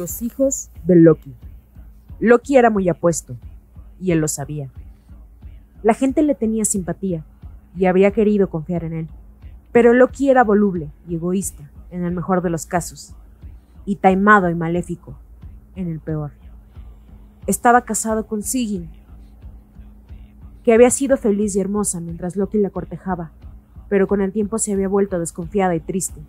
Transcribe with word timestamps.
Los 0.00 0.22
hijos 0.22 0.70
de 0.86 0.96
Loki. 0.96 1.34
Loki 2.20 2.56
era 2.56 2.70
muy 2.70 2.88
apuesto, 2.88 3.36
y 4.00 4.12
él 4.12 4.18
lo 4.18 4.28
sabía. 4.28 4.70
La 5.82 5.92
gente 5.92 6.22
le 6.22 6.34
tenía 6.34 6.64
simpatía, 6.64 7.22
y 7.76 7.84
había 7.84 8.10
querido 8.10 8.48
confiar 8.48 8.82
en 8.84 8.94
él. 8.94 9.08
Pero 9.72 9.92
Loki 9.92 10.30
era 10.30 10.42
voluble 10.42 10.90
y 11.06 11.16
egoísta, 11.16 11.70
en 11.90 12.02
el 12.04 12.14
mejor 12.14 12.40
de 12.40 12.48
los 12.48 12.64
casos, 12.64 13.14
y 13.84 13.96
taimado 13.96 14.48
y 14.48 14.54
maléfico, 14.54 15.18
en 15.76 15.88
el 15.88 16.00
peor. 16.00 16.30
Estaba 17.46 17.82
casado 17.82 18.26
con 18.26 18.42
Sigyn, 18.42 18.88
que 20.64 20.72
había 20.72 20.88
sido 20.88 21.18
feliz 21.18 21.54
y 21.56 21.60
hermosa 21.60 22.00
mientras 22.00 22.36
Loki 22.36 22.56
la 22.56 22.70
cortejaba, 22.70 23.32
pero 23.90 24.08
con 24.08 24.22
el 24.22 24.32
tiempo 24.32 24.56
se 24.56 24.72
había 24.72 24.88
vuelto 24.88 25.18
desconfiada 25.18 25.74
y 25.74 25.80
triste, 25.80 26.22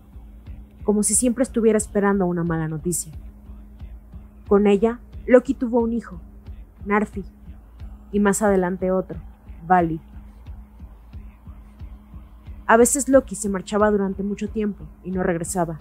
como 0.84 1.04
si 1.04 1.16
siempre 1.16 1.44
estuviera 1.44 1.78
esperando 1.78 2.26
una 2.26 2.44
mala 2.44 2.68
noticia. 2.68 3.14
Con 4.52 4.68
ella, 4.68 5.00
Loki 5.28 5.54
tuvo 5.54 5.80
un 5.80 5.94
hijo, 5.94 6.20
Narfi, 6.86 7.24
y 8.12 8.20
más 8.20 8.42
adelante 8.42 8.92
otro, 8.92 9.18
Vali. 9.66 10.02
A 12.66 12.76
veces 12.76 13.08
Loki 13.08 13.36
se 13.36 13.48
marchaba 13.48 13.90
durante 13.92 14.24
mucho 14.24 14.50
tiempo 14.50 14.84
y 15.06 15.12
no 15.12 15.24
regresaba. 15.24 15.80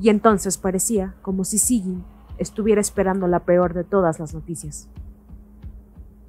Y 0.00 0.08
entonces 0.08 0.58
parecía 0.58 1.14
como 1.22 1.44
si 1.44 1.58
Sigyn 1.58 2.02
estuviera 2.36 2.80
esperando 2.80 3.28
la 3.28 3.44
peor 3.44 3.72
de 3.72 3.84
todas 3.84 4.18
las 4.18 4.34
noticias. 4.34 4.88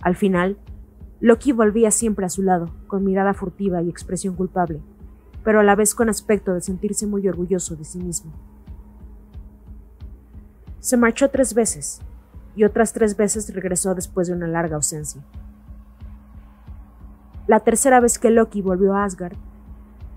Al 0.01 0.15
final, 0.15 0.59
Loki 1.19 1.51
volvía 1.51 1.89
siempre 1.89 2.27
a 2.27 2.29
su 2.29 2.43
lado, 2.43 2.69
con 2.85 3.03
mirada 3.03 3.33
furtiva 3.33 3.81
y 3.81 3.89
expresión 3.89 4.35
culpable, 4.35 4.83
pero 5.43 5.61
a 5.61 5.63
la 5.63 5.75
vez 5.75 5.95
con 5.95 6.09
aspecto 6.09 6.53
de 6.53 6.61
sentirse 6.61 7.07
muy 7.07 7.27
orgulloso 7.27 7.75
de 7.75 7.85
sí 7.85 7.97
mismo. 7.97 8.54
Se 10.85 10.97
marchó 10.97 11.31
tres 11.31 11.55
veces, 11.55 11.99
y 12.55 12.63
otras 12.63 12.93
tres 12.93 13.17
veces 13.17 13.51
regresó 13.51 13.95
después 13.95 14.27
de 14.27 14.35
una 14.35 14.45
larga 14.45 14.75
ausencia. 14.75 15.19
La 17.47 17.61
tercera 17.61 17.99
vez 17.99 18.19
que 18.19 18.29
Loki 18.29 18.61
volvió 18.61 18.93
a 18.93 19.03
Asgard, 19.03 19.35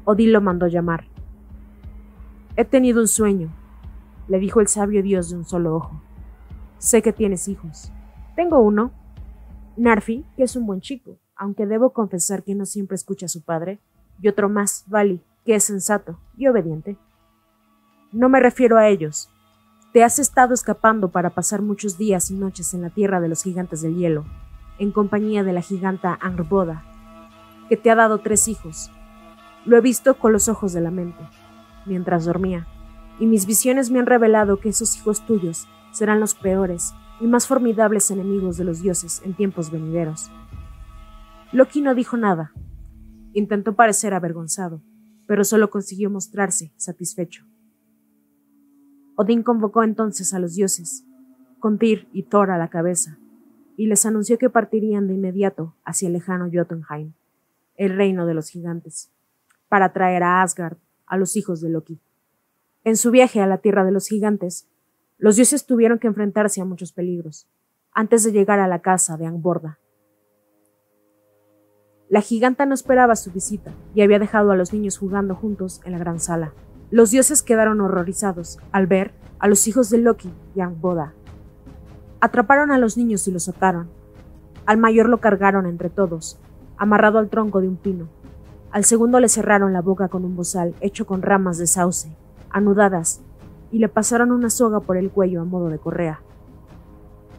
Odin 0.05 0.30
lo 0.30 0.42
mandó 0.42 0.66
llamar. 0.66 1.06
He 2.55 2.66
tenido 2.66 3.00
un 3.00 3.08
sueño, 3.08 3.48
le 4.28 4.39
dijo 4.39 4.61
el 4.61 4.69
sabio 4.69 5.02
dios 5.02 5.30
de 5.30 5.36
un 5.36 5.46
solo 5.46 5.74
ojo. 5.74 6.02
Sé 6.77 7.00
que 7.00 7.14
tienes 7.14 7.48
hijos. 7.48 7.91
Tengo 8.36 8.61
uno. 8.61 8.92
Narfi, 9.78 10.27
que 10.36 10.42
es 10.42 10.55
un 10.55 10.66
buen 10.66 10.83
chico, 10.83 11.16
aunque 11.34 11.64
debo 11.64 11.94
confesar 11.94 12.42
que 12.42 12.55
no 12.55 12.66
siempre 12.66 12.96
escucha 12.96 13.24
a 13.24 13.30
su 13.30 13.42
padre, 13.42 13.80
y 14.20 14.28
otro 14.28 14.50
más, 14.50 14.84
Vali, 14.86 15.22
que 15.46 15.55
es 15.55 15.64
sensato 15.64 16.20
y 16.36 16.46
obediente. 16.46 16.98
No 18.12 18.28
me 18.28 18.39
refiero 18.39 18.77
a 18.77 18.89
ellos, 18.89 19.30
te 19.92 20.05
has 20.05 20.19
estado 20.19 20.53
escapando 20.53 21.11
para 21.11 21.31
pasar 21.31 21.62
muchos 21.62 21.97
días 21.97 22.31
y 22.31 22.34
noches 22.34 22.75
en 22.75 22.83
la 22.83 22.91
tierra 22.91 23.20
de 23.20 23.28
los 23.28 23.42
gigantes 23.42 23.81
del 23.81 23.97
hielo, 23.97 24.27
en 24.78 24.92
compañía 24.92 25.42
de 25.45 25.55
la 25.55 25.62
giganta 25.62 26.19
Angrboda, 26.20 26.84
que 27.69 27.77
te 27.77 27.91
ha 27.91 27.95
dado 27.95 28.19
tres 28.19 28.48
hijos. 28.48 28.91
Lo 29.64 29.77
he 29.78 29.80
visto 29.80 30.19
con 30.19 30.33
los 30.33 30.48
ojos 30.48 30.72
de 30.75 30.83
la 30.83 30.91
mente, 30.91 31.20
mientras 31.86 32.27
dormía, 32.27 32.67
y 33.18 33.27
mis 33.27 33.46
visiones 33.46 33.90
me 33.90 33.98
han 33.98 34.07
revelado 34.07 34.61
que 34.61 34.68
esos 34.68 34.95
hijos 34.96 35.24
tuyos 35.24 35.67
serán 35.90 36.20
los 36.20 36.34
peores 36.34 36.95
y 37.20 37.27
más 37.27 37.46
formidables 37.46 38.11
enemigos 38.11 38.58
de 38.58 38.64
los 38.64 38.83
dioses 38.83 39.23
en 39.24 39.34
tiempos 39.34 39.70
venideros. 39.70 40.30
Loki 41.51 41.80
no 41.80 41.95
dijo 41.95 42.17
nada. 42.17 42.52
Intentó 43.33 43.74
parecer 43.74 44.13
avergonzado, 44.13 44.83
pero 45.27 45.45
solo 45.45 45.70
consiguió 45.70 46.11
mostrarse 46.11 46.73
satisfecho. 46.77 47.46
Odín 49.20 49.42
convocó 49.42 49.83
entonces 49.83 50.33
a 50.33 50.39
los 50.39 50.55
dioses, 50.55 51.05
con 51.58 51.77
Tyr 51.77 52.06
y 52.12 52.23
Thor 52.23 52.52
a 52.52 52.56
la 52.56 52.68
cabeza, 52.68 53.18
y 53.77 53.89
les 53.89 54.06
anunció 54.06 54.39
que 54.39 54.48
partirían 54.48 55.08
de 55.08 55.14
inmediato 55.14 55.74
hacia 55.84 56.06
el 56.06 56.12
lejano 56.12 56.48
Jotunheim, 56.52 57.14
el 57.74 57.96
reino 57.96 58.27
de 58.27 58.34
los 58.34 58.48
gigantes, 58.48 59.11
para 59.68 59.92
traer 59.92 60.23
a 60.23 60.40
Asgard 60.40 60.77
a 61.05 61.17
los 61.17 61.34
hijos 61.34 61.61
de 61.61 61.68
Loki. 61.68 62.01
En 62.84 62.96
su 62.96 63.11
viaje 63.11 63.40
a 63.40 63.48
la 63.48 63.58
tierra 63.58 63.84
de 63.84 63.90
los 63.90 64.07
gigantes, 64.07 64.68
los 65.17 65.34
dioses 65.34 65.67
tuvieron 65.67 65.98
que 65.98 66.07
enfrentarse 66.07 66.61
a 66.61 66.64
muchos 66.64 66.92
peligros, 66.92 67.48
antes 67.92 68.23
de 68.23 68.30
llegar 68.30 68.61
a 68.61 68.68
la 68.68 68.83
casa 68.83 69.17
de 69.17 69.27
Angborda. 69.27 69.80
La 72.08 72.20
giganta 72.20 72.67
no 72.67 72.74
esperaba 72.74 73.17
su 73.17 73.33
visita 73.33 73.74
y 73.96 74.02
había 74.02 74.20
dejado 74.20 74.52
a 74.52 74.57
los 74.57 74.73
niños 74.73 74.96
jugando 74.96 75.34
juntos 75.34 75.80
en 75.84 75.90
la 75.90 75.98
gran 75.98 76.20
sala. 76.20 76.55
Los 76.91 77.11
dioses 77.11 77.43
quedaron 77.43 77.83
horrorizados 77.83 78.59
al 78.73 78.87
ver 78.87 79.13
a 79.39 79.47
los 79.47 79.69
hijos 79.69 79.91
de 79.91 79.99
Loki 79.99 80.33
y 80.55 80.61
Angboda. 80.61 81.13
Atraparon 82.21 82.71
a 82.71 82.79
los 82.79 82.97
niños 82.97 83.29
y 83.29 83.31
los 83.31 83.47
ataron. 83.49 83.89
Al 84.65 84.79
mayor 84.79 85.11
lo 85.11 85.19
cargaron 85.19 85.67
entre 85.67 85.91
todos, 85.91 86.39
amarrado 86.79 87.19
al 87.19 87.29
tronco 87.29 87.61
de 87.61 87.69
un 87.69 87.77
pino. 87.77 88.09
Al 88.71 88.85
segundo 88.85 89.21
le 89.21 89.29
cerraron 89.29 89.75
la 89.75 89.83
boca 89.83 90.09
con 90.09 90.25
un 90.25 90.35
bozal 90.35 90.75
hecho 90.81 91.07
con 91.07 91.21
ramas 91.21 91.59
de 91.59 91.67
sauce, 91.67 92.17
anudadas, 92.49 93.20
y 93.70 93.81
le 93.81 93.89
pasaron 93.91 94.33
una 94.33 94.49
soga 94.49 94.81
por 94.81 94.97
el 94.97 95.11
cuello 95.11 95.43
a 95.43 95.45
modo 95.45 95.69
de 95.69 95.79
correa. 95.79 96.23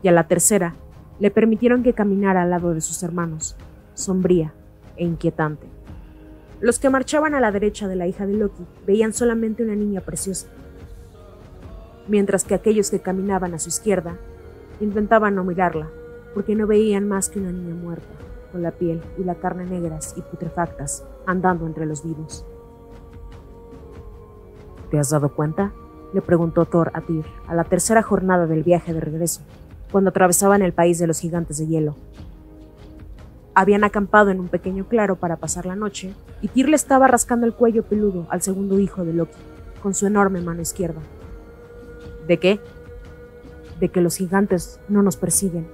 Y 0.03 0.09
a 0.09 0.11
la 0.11 0.27
tercera 0.27 0.75
le 1.19 1.31
permitieron 1.31 1.81
que 1.81 1.93
caminara 1.93 2.43
al 2.43 2.51
lado 2.51 2.75
de 2.75 2.81
sus 2.81 3.01
hermanos, 3.01 3.55
sombría 3.95 4.53
e 4.95 5.05
inquietante. 5.05 5.78
Los 6.61 6.77
que 6.77 6.89
marchaban 6.89 7.35
a 7.35 7.39
la 7.39 7.51
derecha 7.51 7.87
de 7.87 7.95
la 7.95 8.07
hija 8.07 8.27
de 8.27 8.33
Loki 8.33 8.65
veían 8.85 9.13
solamente 9.13 9.63
una 9.63 9.75
niña 9.75 10.01
preciosa, 10.01 10.47
mientras 12.07 12.43
que 12.43 12.53
aquellos 12.53 12.89
que 12.89 12.99
caminaban 12.99 13.53
a 13.53 13.59
su 13.59 13.69
izquierda 13.69 14.17
intentaban 14.81 15.35
no 15.35 15.45
mirarla, 15.45 15.89
porque 16.33 16.55
no 16.55 16.67
veían 16.67 17.07
más 17.07 17.29
que 17.29 17.39
una 17.39 17.51
niña 17.51 17.75
muerta, 17.75 18.09
con 18.51 18.61
la 18.61 18.71
piel 18.71 19.01
y 19.17 19.23
la 19.23 19.35
carne 19.35 19.65
negras 19.65 20.13
y 20.17 20.21
putrefactas, 20.21 21.05
andando 21.25 21.65
entre 21.65 21.85
los 21.85 22.03
vivos. 22.03 22.45
¿Te 24.91 24.99
has 24.99 25.09
dado 25.09 25.33
cuenta? 25.33 25.71
le 26.13 26.21
preguntó 26.21 26.65
Thor 26.65 26.89
a 26.95 27.01
Tyr 27.01 27.23
a 27.47 27.53
la 27.53 27.63
tercera 27.63 28.01
jornada 28.01 28.47
del 28.47 28.63
viaje 28.63 28.93
de 28.93 28.99
regreso, 28.99 29.41
cuando 29.91 30.09
atravesaban 30.09 30.61
el 30.61 30.73
país 30.73 30.99
de 30.99 31.07
los 31.07 31.19
gigantes 31.19 31.59
de 31.59 31.67
hielo. 31.67 31.95
Habían 33.53 33.83
acampado 33.83 34.29
en 34.29 34.39
un 34.39 34.47
pequeño 34.47 34.87
claro 34.87 35.15
para 35.15 35.37
pasar 35.37 35.65
la 35.65 35.75
noche, 35.75 36.13
y 36.41 36.47
Tyr 36.47 36.69
le 36.69 36.75
estaba 36.75 37.07
rascando 37.07 37.45
el 37.45 37.53
cuello 37.53 37.83
peludo 37.83 38.27
al 38.29 38.41
segundo 38.41 38.79
hijo 38.79 39.03
de 39.03 39.13
Loki, 39.13 39.37
con 39.81 39.93
su 39.93 40.05
enorme 40.05 40.41
mano 40.41 40.61
izquierda. 40.61 41.01
¿De 42.27 42.37
qué? 42.37 42.59
De 43.79 43.89
que 43.89 44.01
los 44.01 44.15
gigantes 44.15 44.79
no 44.87 45.01
nos 45.01 45.17
persiguen. 45.17 45.67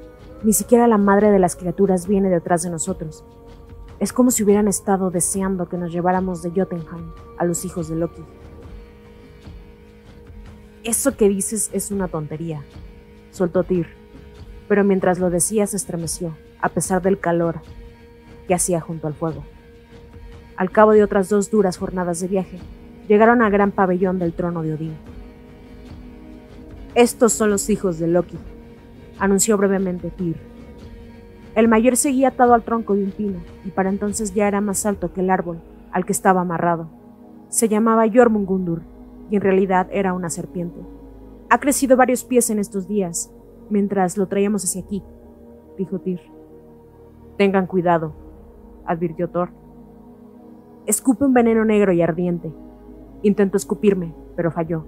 Ni 0.43 0.53
siquiera 0.53 0.87
la 0.87 0.97
madre 0.97 1.31
de 1.31 1.39
las 1.39 1.55
criaturas 1.55 2.07
viene 2.07 2.29
detrás 2.29 2.63
de 2.63 2.69
nosotros. 2.69 3.23
Es 3.99 4.13
como 4.13 4.31
si 4.31 4.43
hubieran 4.43 4.67
estado 4.67 5.09
deseando 5.11 5.69
que 5.69 5.77
nos 5.77 5.91
lleváramos 5.91 6.41
de 6.41 6.51
Jotunheim 6.51 7.11
a 7.37 7.45
los 7.45 7.65
hijos 7.65 7.89
de 7.89 7.95
Loki. 7.95 8.23
Eso 10.83 11.17
que 11.17 11.27
dices 11.27 11.69
es 11.73 11.91
una 11.91 12.07
tontería, 12.07 12.61
soltó 13.31 13.63
Tyr, 13.63 13.87
pero 14.67 14.83
mientras 14.83 15.17
lo 15.19 15.29
decía 15.29 15.65
se 15.65 15.77
estremeció 15.77 16.35
a 16.65 16.69
pesar 16.69 16.99
del 17.03 17.19
calor 17.19 17.61
que 18.47 18.55
hacía 18.55 18.81
junto 18.81 19.05
al 19.05 19.13
fuego. 19.13 19.43
Al 20.57 20.71
cabo 20.71 20.93
de 20.93 21.03
otras 21.03 21.29
dos 21.29 21.51
duras 21.51 21.77
jornadas 21.77 22.19
de 22.21 22.27
viaje, 22.27 22.57
llegaron 23.07 23.43
al 23.43 23.51
gran 23.51 23.69
pabellón 23.69 24.17
del 24.17 24.33
trono 24.33 24.63
de 24.63 24.73
Odín. 24.73 24.95
Estos 26.95 27.33
son 27.33 27.51
los 27.51 27.69
hijos 27.69 27.99
de 27.99 28.07
Loki, 28.07 28.39
anunció 29.19 29.57
brevemente 29.57 30.09
Tyr. 30.09 30.37
El 31.53 31.67
mayor 31.67 31.97
seguía 31.97 32.29
atado 32.29 32.55
al 32.55 32.63
tronco 32.63 32.95
de 32.95 33.03
un 33.03 33.11
pino, 33.11 33.37
y 33.63 33.69
para 33.69 33.89
entonces 33.89 34.33
ya 34.33 34.47
era 34.47 34.59
más 34.59 34.87
alto 34.87 35.13
que 35.13 35.21
el 35.21 35.29
árbol 35.29 35.61
al 35.91 36.03
que 36.03 36.13
estaba 36.13 36.41
amarrado. 36.41 36.89
Se 37.49 37.69
llamaba 37.69 38.09
Jormungundur, 38.11 38.81
y 39.29 39.35
en 39.35 39.41
realidad 39.43 39.87
era 39.91 40.13
una 40.13 40.31
serpiente. 40.31 40.79
Ha 41.51 41.59
crecido 41.59 41.95
varios 41.95 42.23
pies 42.23 42.49
en 42.49 42.57
estos 42.57 42.87
días, 42.87 43.31
mientras 43.69 44.17
lo 44.17 44.27
traíamos 44.27 44.63
hacia 44.63 44.81
aquí, 44.81 45.03
dijo 45.77 45.99
Tyr. 45.99 46.34
Tengan 47.37 47.67
cuidado, 47.67 48.13
advirtió 48.85 49.29
Thor. 49.29 49.49
Escupe 50.85 51.25
un 51.25 51.33
veneno 51.33 51.65
negro 51.65 51.91
y 51.91 52.01
ardiente. 52.01 52.53
Intentó 53.21 53.57
escupirme, 53.57 54.13
pero 54.35 54.51
falló. 54.51 54.85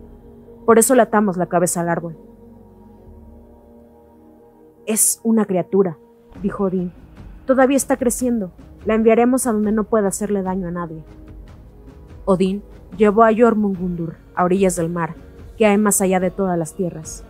Por 0.66 0.80
eso 0.80 0.96
le 0.96 1.02
atamos 1.02 1.38
la 1.38 1.48
cabeza 1.48 1.82
al 1.82 1.90
árbol. 1.90 2.18
Es 4.86 5.20
una 5.24 5.46
criatura, 5.46 5.98
dijo 6.42 6.66
Odín. 6.66 6.92
Todavía 7.46 7.78
está 7.78 7.98
creciendo. 7.98 8.52
La 8.86 8.94
enviaremos 8.94 9.48
a 9.48 9.52
donde 9.52 9.72
no 9.72 9.86
pueda 9.86 10.08
hacerle 10.08 10.44
daño 10.44 10.68
a 10.68 10.72
nadie. 10.72 11.04
Odín 12.26 12.64
llevó 12.96 13.24
a 13.24 13.36
Jormungundur 13.36 14.16
a 14.36 14.44
orillas 14.44 14.76
del 14.76 14.90
mar, 14.90 15.16
que 15.58 15.66
hay 15.66 15.78
más 15.78 16.02
allá 16.02 16.20
de 16.20 16.32
todas 16.32 16.58
las 16.58 16.76
tierras, 16.76 17.26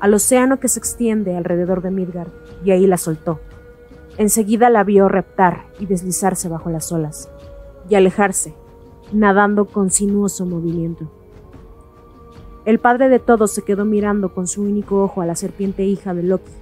al 0.00 0.14
océano 0.14 0.60
que 0.60 0.68
se 0.68 0.78
extiende 0.78 1.36
alrededor 1.36 1.82
de 1.82 1.90
Midgard, 1.90 2.30
y 2.64 2.70
ahí 2.70 2.86
la 2.86 2.96
soltó. 2.96 3.40
Enseguida 4.16 4.70
la 4.70 4.84
vio 4.84 5.08
reptar 5.08 5.66
y 5.80 5.86
deslizarse 5.86 6.48
bajo 6.48 6.70
las 6.70 6.92
olas, 6.92 7.28
y 7.88 7.96
alejarse, 7.96 8.54
nadando 9.12 9.64
con 9.64 9.90
sinuoso 9.90 10.46
movimiento. 10.46 11.10
El 12.64 12.78
padre 12.78 13.08
de 13.08 13.18
todos 13.18 13.52
se 13.52 13.62
quedó 13.62 13.84
mirando 13.84 14.32
con 14.32 14.46
su 14.46 14.62
único 14.62 15.02
ojo 15.02 15.20
a 15.20 15.26
la 15.26 15.34
serpiente 15.34 15.84
hija 15.84 16.14
de 16.14 16.22
Loki, 16.22 16.52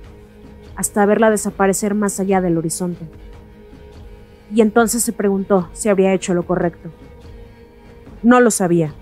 hasta 0.76 1.04
verla 1.04 1.30
desaparecer 1.30 1.94
más 1.94 2.18
allá 2.18 2.40
del 2.40 2.56
horizonte. 2.56 3.06
Y 4.52 4.62
entonces 4.62 5.02
se 5.02 5.12
preguntó 5.12 5.68
si 5.74 5.90
habría 5.90 6.14
hecho 6.14 6.32
lo 6.32 6.44
correcto. 6.44 6.90
No 8.22 8.40
lo 8.40 8.50
sabía. 8.50 8.94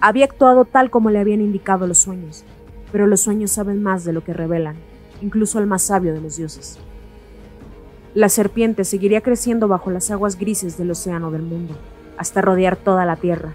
Había 0.00 0.24
actuado 0.24 0.64
tal 0.64 0.90
como 0.90 1.10
le 1.10 1.18
habían 1.18 1.42
indicado 1.42 1.86
los 1.86 1.98
sueños, 1.98 2.44
pero 2.90 3.06
los 3.06 3.20
sueños 3.20 3.50
saben 3.50 3.82
más 3.82 4.04
de 4.04 4.14
lo 4.14 4.24
que 4.24 4.32
revelan, 4.32 4.76
incluso 5.20 5.58
el 5.58 5.66
más 5.66 5.82
sabio 5.82 6.14
de 6.14 6.22
los 6.22 6.36
dioses. 6.36 6.78
La 8.12 8.28
serpiente 8.28 8.84
seguiría 8.84 9.20
creciendo 9.20 9.68
bajo 9.68 9.92
las 9.92 10.10
aguas 10.10 10.36
grises 10.36 10.76
del 10.76 10.90
océano 10.90 11.30
del 11.30 11.42
mundo, 11.42 11.74
hasta 12.16 12.40
rodear 12.40 12.76
toda 12.76 13.04
la 13.04 13.14
tierra, 13.14 13.54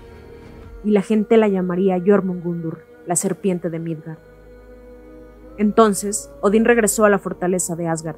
y 0.86 0.92
la 0.92 1.02
gente 1.02 1.36
la 1.36 1.50
llamaría 1.50 2.02
Jormungundur, 2.04 2.86
la 3.06 3.18
serpiente 3.18 3.70
de 3.70 3.80
Midgard. 3.80 4.20
Entonces, 5.58 6.32
Odín 6.42 6.64
regresó 6.64 7.04
a 7.04 7.10
la 7.10 7.20
fortaleza 7.20 7.76
de 7.76 7.90
Asgard 7.90 8.18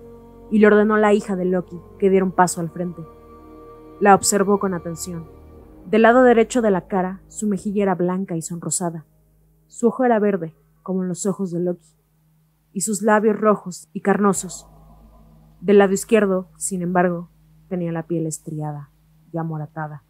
y 0.52 0.60
le 0.60 0.68
ordenó 0.68 0.96
a 0.96 1.00
la 1.00 1.14
hija 1.14 1.36
de 1.36 1.46
Loki 1.46 1.80
que 1.98 2.12
diera 2.12 2.26
un 2.26 2.32
paso 2.32 2.62
al 2.62 2.70
frente. 2.70 3.02
La 4.00 4.14
observó 4.14 4.60
con 4.60 4.76
atención. 4.76 5.28
Del 5.90 6.04
lado 6.04 6.22
derecho 6.22 6.62
de 6.62 6.70
la 6.70 6.88
cara, 6.88 7.22
su 7.30 7.48
mejilla 7.48 7.82
era 7.82 7.96
blanca 7.96 8.36
y 8.36 8.44
sonrosada. 8.44 9.06
Su 9.66 9.88
ojo 9.88 10.06
era 10.06 10.20
verde, 10.20 10.54
como 10.84 11.04
los 11.04 11.26
ojos 11.26 11.52
de 11.52 11.62
Loki, 11.62 11.96
y 12.74 12.82
sus 12.82 13.02
labios 13.02 13.40
rojos 13.40 13.90
y 13.92 14.02
carnosos. 14.02 14.68
Del 15.62 15.80
lado 15.80 15.94
izquierdo, 15.94 16.48
sin 16.58 16.82
embargo, 16.82 17.30
tenía 17.68 17.92
la 17.92 18.04
piel 18.04 18.28
estriada 18.28 18.90
y 19.34 19.38
amoratada 19.38 20.04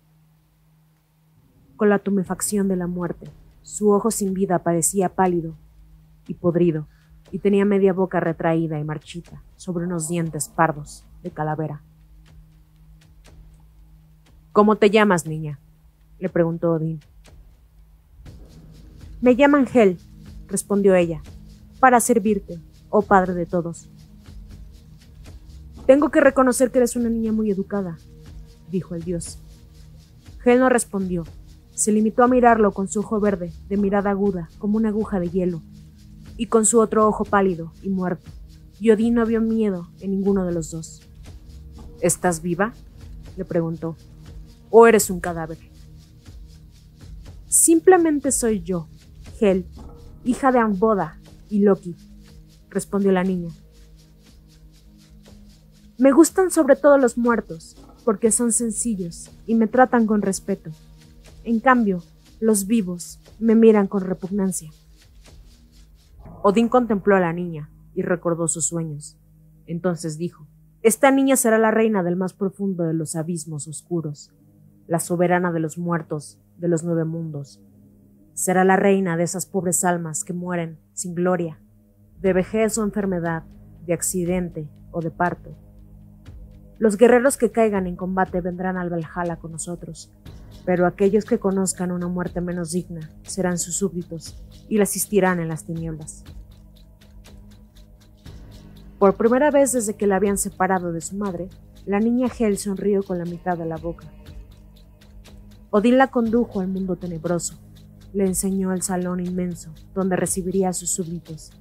con 1.78 1.90
la 1.90 2.00
tumefacción 2.00 2.68
de 2.68 2.76
la 2.76 2.88
muerte. 2.88 3.30
Su 3.62 3.92
ojo 3.92 4.12
sin 4.12 4.34
vida 4.34 4.60
parecía 4.60 5.10
pálido 5.10 5.56
y 6.28 6.34
podrido, 6.34 6.88
y 7.32 7.40
tenía 7.40 7.64
media 7.64 7.94
boca 7.94 8.20
retraída 8.20 8.80
y 8.80 8.84
marchita 8.84 9.44
sobre 9.56 9.86
unos 9.86 10.10
dientes 10.10 10.50
pardos 10.50 11.06
de 11.24 11.32
calavera. 11.32 11.82
¿Cómo 14.52 14.76
te 14.76 14.90
llamas, 14.90 15.26
niña? 15.26 15.60
le 16.20 16.30
preguntó 16.30 16.74
Odín. 16.74 17.00
Me 19.22 19.36
llaman 19.36 19.68
Hel, 19.72 20.00
respondió 20.48 20.96
ella, 20.96 21.22
para 21.80 22.00
servirte, 22.00 22.60
oh 22.90 23.04
padre 23.04 23.34
de 23.34 23.46
todos. 23.46 23.90
Tengo 25.88 26.10
que 26.12 26.20
reconocer 26.20 26.70
que 26.70 26.80
eres 26.80 26.98
una 26.98 27.10
niña 27.10 27.32
muy 27.32 27.50
educada, 27.50 27.98
dijo 28.70 28.94
el 28.94 29.04
dios. 29.04 29.40
Hel 30.44 30.60
no 30.60 30.68
respondió, 30.68 31.24
se 31.74 31.94
limitó 31.94 32.24
a 32.24 32.28
mirarlo 32.28 32.74
con 32.74 32.90
su 32.90 33.00
ojo 33.00 33.22
verde, 33.22 33.54
de 33.70 33.78
mirada 33.78 34.10
aguda, 34.10 34.50
como 34.58 34.76
una 34.76 34.90
aguja 34.90 35.22
de 35.22 35.30
hielo, 35.30 35.64
y 36.36 36.48
con 36.48 36.66
su 36.66 36.82
otro 36.82 37.08
ojo 37.08 37.24
pálido 37.24 37.72
y 37.82 37.88
muerto. 37.88 38.30
Y 38.82 38.92
Odín 38.92 39.14
no 39.14 39.26
vio 39.26 39.40
miedo 39.40 39.88
en 40.02 40.12
ninguno 40.12 40.46
de 40.46 40.52
los 40.52 40.72
dos. 40.72 41.02
¿Estás 42.02 42.42
viva? 42.42 42.74
le 43.38 43.46
preguntó. 43.46 43.96
¿O 44.70 44.88
eres 44.88 45.10
un 45.10 45.22
cadáver? 45.22 45.58
Simplemente 47.48 48.34
soy 48.34 48.62
yo, 48.62 48.90
Hel, 49.40 49.66
hija 50.26 50.52
de 50.52 50.60
Amboda 50.60 51.18
y 51.50 51.60
Loki, 51.60 51.96
respondió 52.70 53.14
la 53.14 53.24
niña. 53.24 53.52
Me 56.00 56.12
gustan 56.12 56.52
sobre 56.52 56.76
todo 56.76 56.98
los 56.98 57.18
muertos, 57.18 57.76
porque 58.06 58.32
son 58.32 58.52
sencillos 58.52 59.32
y 59.48 59.56
me 59.56 59.68
tratan 59.68 60.06
con 60.06 60.22
respeto. 60.22 60.70
En 61.44 61.60
cambio, 61.60 62.04
los 62.40 62.68
vivos 62.68 63.20
me 63.40 63.56
miran 63.56 63.88
con 63.88 64.02
repugnancia. 64.02 64.70
Odín 66.44 66.70
contempló 66.70 67.16
a 67.16 67.20
la 67.20 67.34
niña 67.34 67.72
y 67.96 68.04
recordó 68.04 68.48
sus 68.48 68.68
sueños. 68.68 69.18
Entonces 69.66 70.18
dijo, 70.18 70.48
Esta 70.84 71.10
niña 71.10 71.36
será 71.36 71.58
la 71.58 71.72
reina 71.72 72.04
del 72.04 72.16
más 72.16 72.34
profundo 72.34 72.84
de 72.84 72.94
los 72.94 73.16
abismos 73.16 73.68
oscuros, 73.68 74.32
la 74.88 75.00
soberana 75.00 75.52
de 75.52 75.60
los 75.60 75.78
muertos 75.78 76.40
de 76.58 76.68
los 76.68 76.84
nueve 76.84 77.06
mundos. 77.06 77.60
Será 78.34 78.64
la 78.64 78.76
reina 78.76 79.18
de 79.18 79.24
esas 79.24 79.48
pobres 79.48 79.84
almas 79.84 80.24
que 80.24 80.34
mueren 80.34 80.78
sin 80.94 81.16
gloria, 81.16 81.60
de 82.22 82.34
vejez 82.34 82.78
o 82.78 82.84
enfermedad, 82.84 83.44
de 83.86 83.94
accidente 83.94 84.70
o 84.92 85.02
de 85.02 85.10
parto. 85.12 85.67
Los 86.80 86.98
guerreros 86.98 87.38
que 87.38 87.52
caigan 87.52 87.88
en 87.88 87.96
combate 87.96 88.40
vendrán 88.42 88.78
al 88.78 88.90
Valhalla 88.90 89.38
con 89.38 89.52
nosotros, 89.52 90.12
pero 90.66 90.86
aquellos 90.86 91.26
que 91.26 91.40
conozcan 91.40 91.92
una 91.92 92.08
muerte 92.08 92.40
menos 92.40 92.72
digna 92.72 93.10
serán 93.24 93.58
sus 93.58 93.76
súbditos 93.76 94.44
y 94.70 94.78
la 94.78 94.84
asistirán 94.84 95.40
en 95.40 95.48
las 95.48 95.66
tinieblas. 95.66 96.24
Por 99.00 99.16
primera 99.16 99.50
vez 99.50 99.72
desde 99.72 99.96
que 99.96 100.08
la 100.08 100.18
habían 100.18 100.38
separado 100.38 100.92
de 100.92 101.02
su 101.02 101.16
madre, 101.16 101.50
la 101.86 102.00
niña 102.00 102.28
Hel 102.38 102.58
sonrió 102.58 103.02
con 103.02 103.18
la 103.18 103.26
mitad 103.26 103.58
de 103.58 103.66
la 103.66 103.78
boca. 103.78 104.08
Odín 105.70 105.98
la 105.98 106.08
condujo 106.08 106.60
al 106.60 106.68
mundo 106.68 106.96
tenebroso, 106.96 107.56
le 108.14 108.26
enseñó 108.26 108.72
el 108.74 108.82
salón 108.82 109.20
inmenso 109.20 109.74
donde 109.94 110.16
recibiría 110.16 110.70
a 110.70 110.74
sus 110.74 110.92
súbditos 110.92 111.52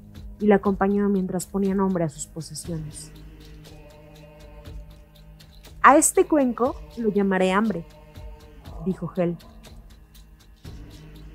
y 0.41 0.47
la 0.47 0.57
acompañó 0.57 1.09
mientras 1.09 1.47
ponía 1.47 1.75
nombre 1.75 2.05
a 2.05 2.09
sus 2.09 2.27
posesiones. 2.27 3.13
A 5.89 5.97
este 5.97 6.27
cuenco 6.27 6.75
lo 6.97 7.13
llamaré 7.13 7.53
hambre, 7.53 7.85
dijo 8.85 9.13
Hel. 9.17 9.37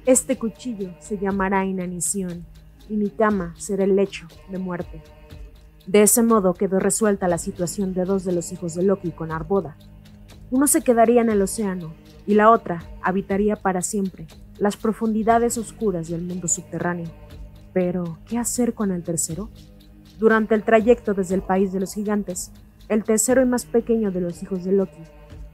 Este 0.06 0.38
cuchillo 0.38 0.90
se 1.00 1.18
llamará 1.18 1.64
inanición 1.64 2.46
y 2.90 2.98
mi 2.98 3.10
cama 3.10 3.54
será 3.58 3.86
el 3.86 3.96
lecho 3.96 4.28
de 4.50 4.58
muerte. 4.58 5.02
De 5.88 6.02
ese 6.02 6.22
modo 6.22 6.54
quedó 6.54 6.80
resuelta 6.80 7.30
la 7.30 7.38
situación 7.38 7.94
de 7.94 8.04
dos 8.04 8.26
de 8.26 8.34
los 8.34 8.52
hijos 8.52 8.76
de 8.76 8.84
Loki 8.84 9.12
con 9.12 9.32
Arboda. 9.32 9.78
Uno 10.50 10.68
se 10.68 10.82
quedaría 10.82 11.22
en 11.22 11.30
el 11.30 11.42
océano 11.42 11.94
y 12.28 12.34
la 12.34 12.52
otra 12.52 12.84
habitaría 13.02 13.56
para 13.56 13.82
siempre 13.82 14.28
las 14.58 14.76
profundidades 14.76 15.58
oscuras 15.58 16.10
del 16.10 16.24
mundo 16.24 16.50
subterráneo. 16.50 17.10
Pero, 17.72 18.18
¿qué 18.28 18.38
hacer 18.38 18.74
con 18.74 18.92
el 18.92 19.02
tercero? 19.02 19.50
Durante 20.20 20.56
el 20.56 20.64
trayecto 20.64 21.14
desde 21.14 21.36
el 21.36 21.42
país 21.42 21.72
de 21.72 21.80
los 21.80 21.94
gigantes, 21.94 22.52
el 22.92 23.06
tercero 23.06 23.42
y 23.42 23.46
más 23.46 23.66
pequeño 23.66 24.12
de 24.12 24.20
los 24.20 24.44
hijos 24.44 24.66
de 24.66 24.74
Loki 24.74 25.02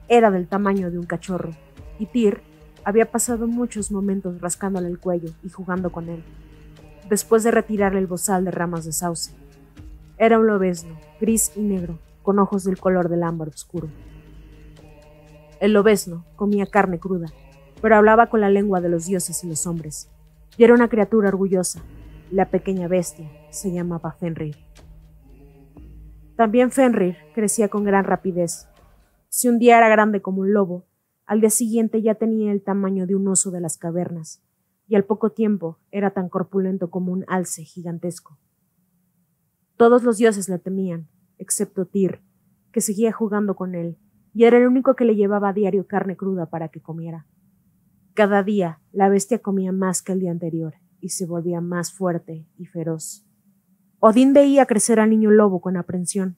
era 0.08 0.32
del 0.32 0.48
tamaño 0.48 0.90
de 0.90 0.98
un 0.98 1.06
cachorro 1.06 1.52
y 2.00 2.06
Tyr 2.06 2.42
había 2.82 3.12
pasado 3.12 3.46
muchos 3.46 3.92
momentos 3.92 4.40
rascándole 4.40 4.88
el 4.88 4.98
cuello 4.98 5.30
y 5.44 5.48
jugando 5.48 5.92
con 5.92 6.08
él, 6.08 6.24
después 7.08 7.44
de 7.44 7.52
retirarle 7.52 8.00
el 8.00 8.08
bozal 8.08 8.44
de 8.44 8.50
ramas 8.50 8.84
de 8.86 8.90
sauce. 8.90 9.36
Era 10.16 10.40
un 10.40 10.48
lobesno, 10.48 10.98
gris 11.20 11.52
y 11.54 11.60
negro, 11.60 12.00
con 12.24 12.40
ojos 12.40 12.64
del 12.64 12.76
color 12.76 13.08
del 13.08 13.22
ámbar 13.22 13.50
oscuro. 13.50 13.86
El 15.60 15.74
lobesno 15.74 16.24
comía 16.34 16.66
carne 16.66 16.98
cruda, 16.98 17.28
pero 17.80 17.94
hablaba 17.94 18.30
con 18.30 18.40
la 18.40 18.50
lengua 18.50 18.80
de 18.80 18.88
los 18.88 19.06
dioses 19.06 19.44
y 19.44 19.48
los 19.48 19.64
hombres, 19.64 20.10
y 20.56 20.64
era 20.64 20.74
una 20.74 20.88
criatura 20.88 21.28
orgullosa. 21.28 21.82
La 22.32 22.46
pequeña 22.46 22.88
bestia 22.88 23.30
se 23.50 23.70
llamaba 23.70 24.10
Fenrir. 24.10 24.67
También 26.38 26.70
Fenrir 26.70 27.16
crecía 27.34 27.68
con 27.68 27.82
gran 27.82 28.04
rapidez. 28.04 28.68
Si 29.28 29.48
un 29.48 29.58
día 29.58 29.76
era 29.76 29.88
grande 29.88 30.22
como 30.22 30.42
un 30.42 30.52
lobo, 30.52 30.86
al 31.26 31.40
día 31.40 31.50
siguiente 31.50 32.00
ya 32.00 32.14
tenía 32.14 32.52
el 32.52 32.62
tamaño 32.62 33.08
de 33.08 33.16
un 33.16 33.26
oso 33.26 33.50
de 33.50 33.60
las 33.60 33.76
cavernas, 33.76 34.40
y 34.86 34.94
al 34.94 35.04
poco 35.04 35.32
tiempo 35.32 35.80
era 35.90 36.12
tan 36.12 36.28
corpulento 36.28 36.90
como 36.90 37.10
un 37.10 37.24
alce 37.26 37.64
gigantesco. 37.64 38.38
Todos 39.76 40.04
los 40.04 40.16
dioses 40.18 40.48
le 40.48 40.60
temían, 40.60 41.08
excepto 41.38 41.86
Tyr, 41.86 42.20
que 42.70 42.82
seguía 42.82 43.10
jugando 43.10 43.56
con 43.56 43.74
él, 43.74 43.98
y 44.32 44.44
era 44.44 44.58
el 44.58 44.68
único 44.68 44.94
que 44.94 45.06
le 45.06 45.16
llevaba 45.16 45.48
a 45.48 45.52
diario 45.52 45.88
carne 45.88 46.16
cruda 46.16 46.46
para 46.46 46.68
que 46.68 46.80
comiera. 46.80 47.26
Cada 48.14 48.44
día 48.44 48.80
la 48.92 49.08
bestia 49.08 49.40
comía 49.40 49.72
más 49.72 50.02
que 50.02 50.12
el 50.12 50.20
día 50.20 50.30
anterior, 50.30 50.74
y 51.00 51.08
se 51.08 51.26
volvía 51.26 51.60
más 51.60 51.92
fuerte 51.92 52.46
y 52.56 52.66
feroz. 52.66 53.27
Odín 54.00 54.32
veía 54.32 54.64
crecer 54.66 55.00
al 55.00 55.10
niño 55.10 55.32
lobo 55.32 55.60
con 55.60 55.76
aprensión, 55.76 56.36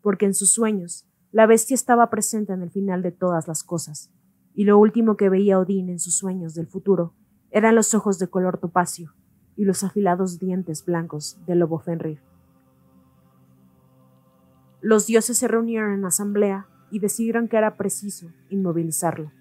porque 0.00 0.24
en 0.24 0.32
sus 0.32 0.50
sueños 0.54 1.06
la 1.30 1.46
bestia 1.46 1.74
estaba 1.74 2.08
presente 2.08 2.54
en 2.54 2.62
el 2.62 2.70
final 2.70 3.02
de 3.02 3.12
todas 3.12 3.46
las 3.48 3.62
cosas, 3.62 4.10
y 4.54 4.64
lo 4.64 4.78
último 4.78 5.18
que 5.18 5.28
veía 5.28 5.58
Odín 5.58 5.90
en 5.90 5.98
sus 5.98 6.16
sueños 6.16 6.54
del 6.54 6.68
futuro 6.68 7.14
eran 7.50 7.74
los 7.74 7.92
ojos 7.92 8.18
de 8.18 8.28
color 8.28 8.56
topacio 8.56 9.12
y 9.56 9.66
los 9.66 9.84
afilados 9.84 10.38
dientes 10.38 10.86
blancos 10.86 11.38
del 11.44 11.58
lobo 11.58 11.78
Fenrir. 11.80 12.22
Los 14.80 15.06
dioses 15.06 15.36
se 15.36 15.48
reunieron 15.48 15.92
en 15.92 16.06
asamblea 16.06 16.66
y 16.90 17.00
decidieron 17.00 17.46
que 17.46 17.58
era 17.58 17.76
preciso 17.76 18.28
inmovilizarlo. 18.48 19.32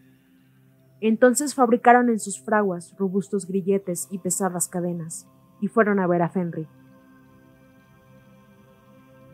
Entonces 1.00 1.56
fabricaron 1.56 2.10
en 2.10 2.20
sus 2.20 2.44
fraguas 2.44 2.94
robustos 2.98 3.48
grilletes 3.48 4.10
y 4.12 4.20
pesadas 4.20 4.68
cadenas, 4.68 5.26
y 5.62 5.70
fueron 5.70 6.00
a 6.00 6.08
ver 6.08 6.22
a 6.22 6.30
Fenrir. 6.30 6.68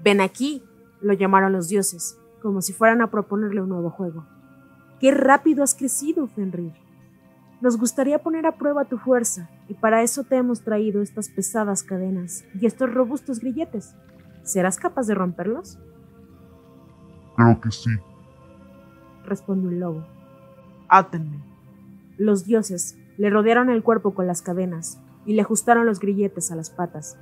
Ven 0.08 0.22
aquí, 0.22 0.64
lo 1.02 1.12
llamaron 1.12 1.52
los 1.52 1.68
dioses, 1.68 2.18
como 2.42 2.62
si 2.62 2.72
fueran 2.72 3.02
a 3.02 3.12
proponerle 3.12 3.62
un 3.62 3.68
nuevo 3.68 3.90
juego. 3.90 4.26
¡Qué 5.02 5.12
rápido 5.12 5.64
has 5.66 5.76
crecido, 5.76 6.28
Fenrir! 6.28 6.72
Nos 7.60 7.78
gustaría 7.78 8.24
poner 8.24 8.46
a 8.46 8.56
prueba 8.56 8.86
tu 8.86 8.98
fuerza, 8.98 9.50
y 9.68 9.74
para 9.74 10.04
eso 10.04 10.24
te 10.24 10.38
hemos 10.38 10.62
traído 10.62 11.02
estas 11.02 11.28
pesadas 11.28 11.84
cadenas 11.84 12.46
y 12.58 12.68
estos 12.68 12.94
robustos 12.94 13.42
grilletes. 13.42 13.98
¿Serás 14.44 14.80
capaz 14.80 15.08
de 15.08 15.16
romperlos? 15.16 15.78
Creo 17.36 17.60
que 17.60 17.72
sí, 17.72 17.92
respondió 19.26 19.72
el 19.72 19.82
lobo. 19.82 20.08
Átenme. 20.88 21.44
Los 22.18 22.46
dioses 22.46 22.98
le 23.18 23.30
rodearon 23.30 23.70
el 23.70 23.84
cuerpo 23.84 24.14
con 24.14 24.26
las 24.26 24.42
cadenas 24.42 25.02
y 25.26 25.34
le 25.34 25.42
ajustaron 25.42 25.86
los 25.86 26.00
grilletes 26.00 26.50
a 26.50 26.56
las 26.56 26.70
patas. 26.70 27.18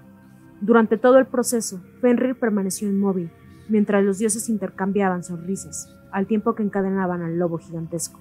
Durante 0.62 0.98
todo 0.98 1.18
el 1.18 1.26
proceso, 1.26 1.82
Fenrir 2.02 2.36
permaneció 2.36 2.88
inmóvil, 2.88 3.30
mientras 3.68 4.04
los 4.04 4.18
dioses 4.20 4.50
intercambiaban 4.50 5.24
sonrisas, 5.24 5.94
al 6.12 6.28
tiempo 6.28 6.56
que 6.56 6.64
encadenaban 6.64 7.22
al 7.22 7.38
lobo 7.38 7.58
gigantesco. 7.58 8.20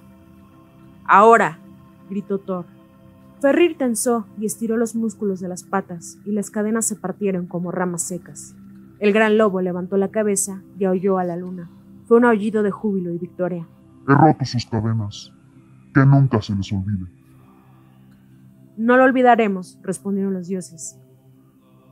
Ahora, 1.05 1.59
gritó 2.09 2.39
Thor. 2.39 2.65
Fenrir 3.41 3.77
tensó 3.77 4.25
y 4.39 4.45
estiró 4.45 4.77
los 4.77 4.95
músculos 4.95 5.39
de 5.39 5.47
las 5.47 5.63
patas, 5.63 6.17
y 6.25 6.31
las 6.31 6.49
cadenas 6.49 6.85
se 6.85 6.95
partieron 6.95 7.47
como 7.47 7.71
ramas 7.71 8.01
secas. 8.01 8.55
El 8.99 9.13
gran 9.13 9.37
lobo 9.37 9.61
levantó 9.61 9.97
la 9.97 10.09
cabeza 10.09 10.61
y 10.79 10.85
aulló 10.85 11.17
a 11.17 11.23
la 11.23 11.35
luna. 11.35 11.69
Fue 12.05 12.17
un 12.17 12.25
aullido 12.25 12.63
de 12.63 12.71
júbilo 12.71 13.11
y 13.11 13.17
victoria. 13.17 13.67
He 14.07 14.13
roto 14.13 14.45
sus 14.45 14.65
cadenas. 14.65 15.31
Que 15.93 16.05
nunca 16.05 16.41
se 16.41 16.55
les 16.55 16.71
olvide. 16.71 17.05
No 18.77 18.97
lo 18.97 19.03
olvidaremos, 19.03 19.79
respondieron 19.83 20.33
los 20.33 20.47
dioses. 20.47 20.99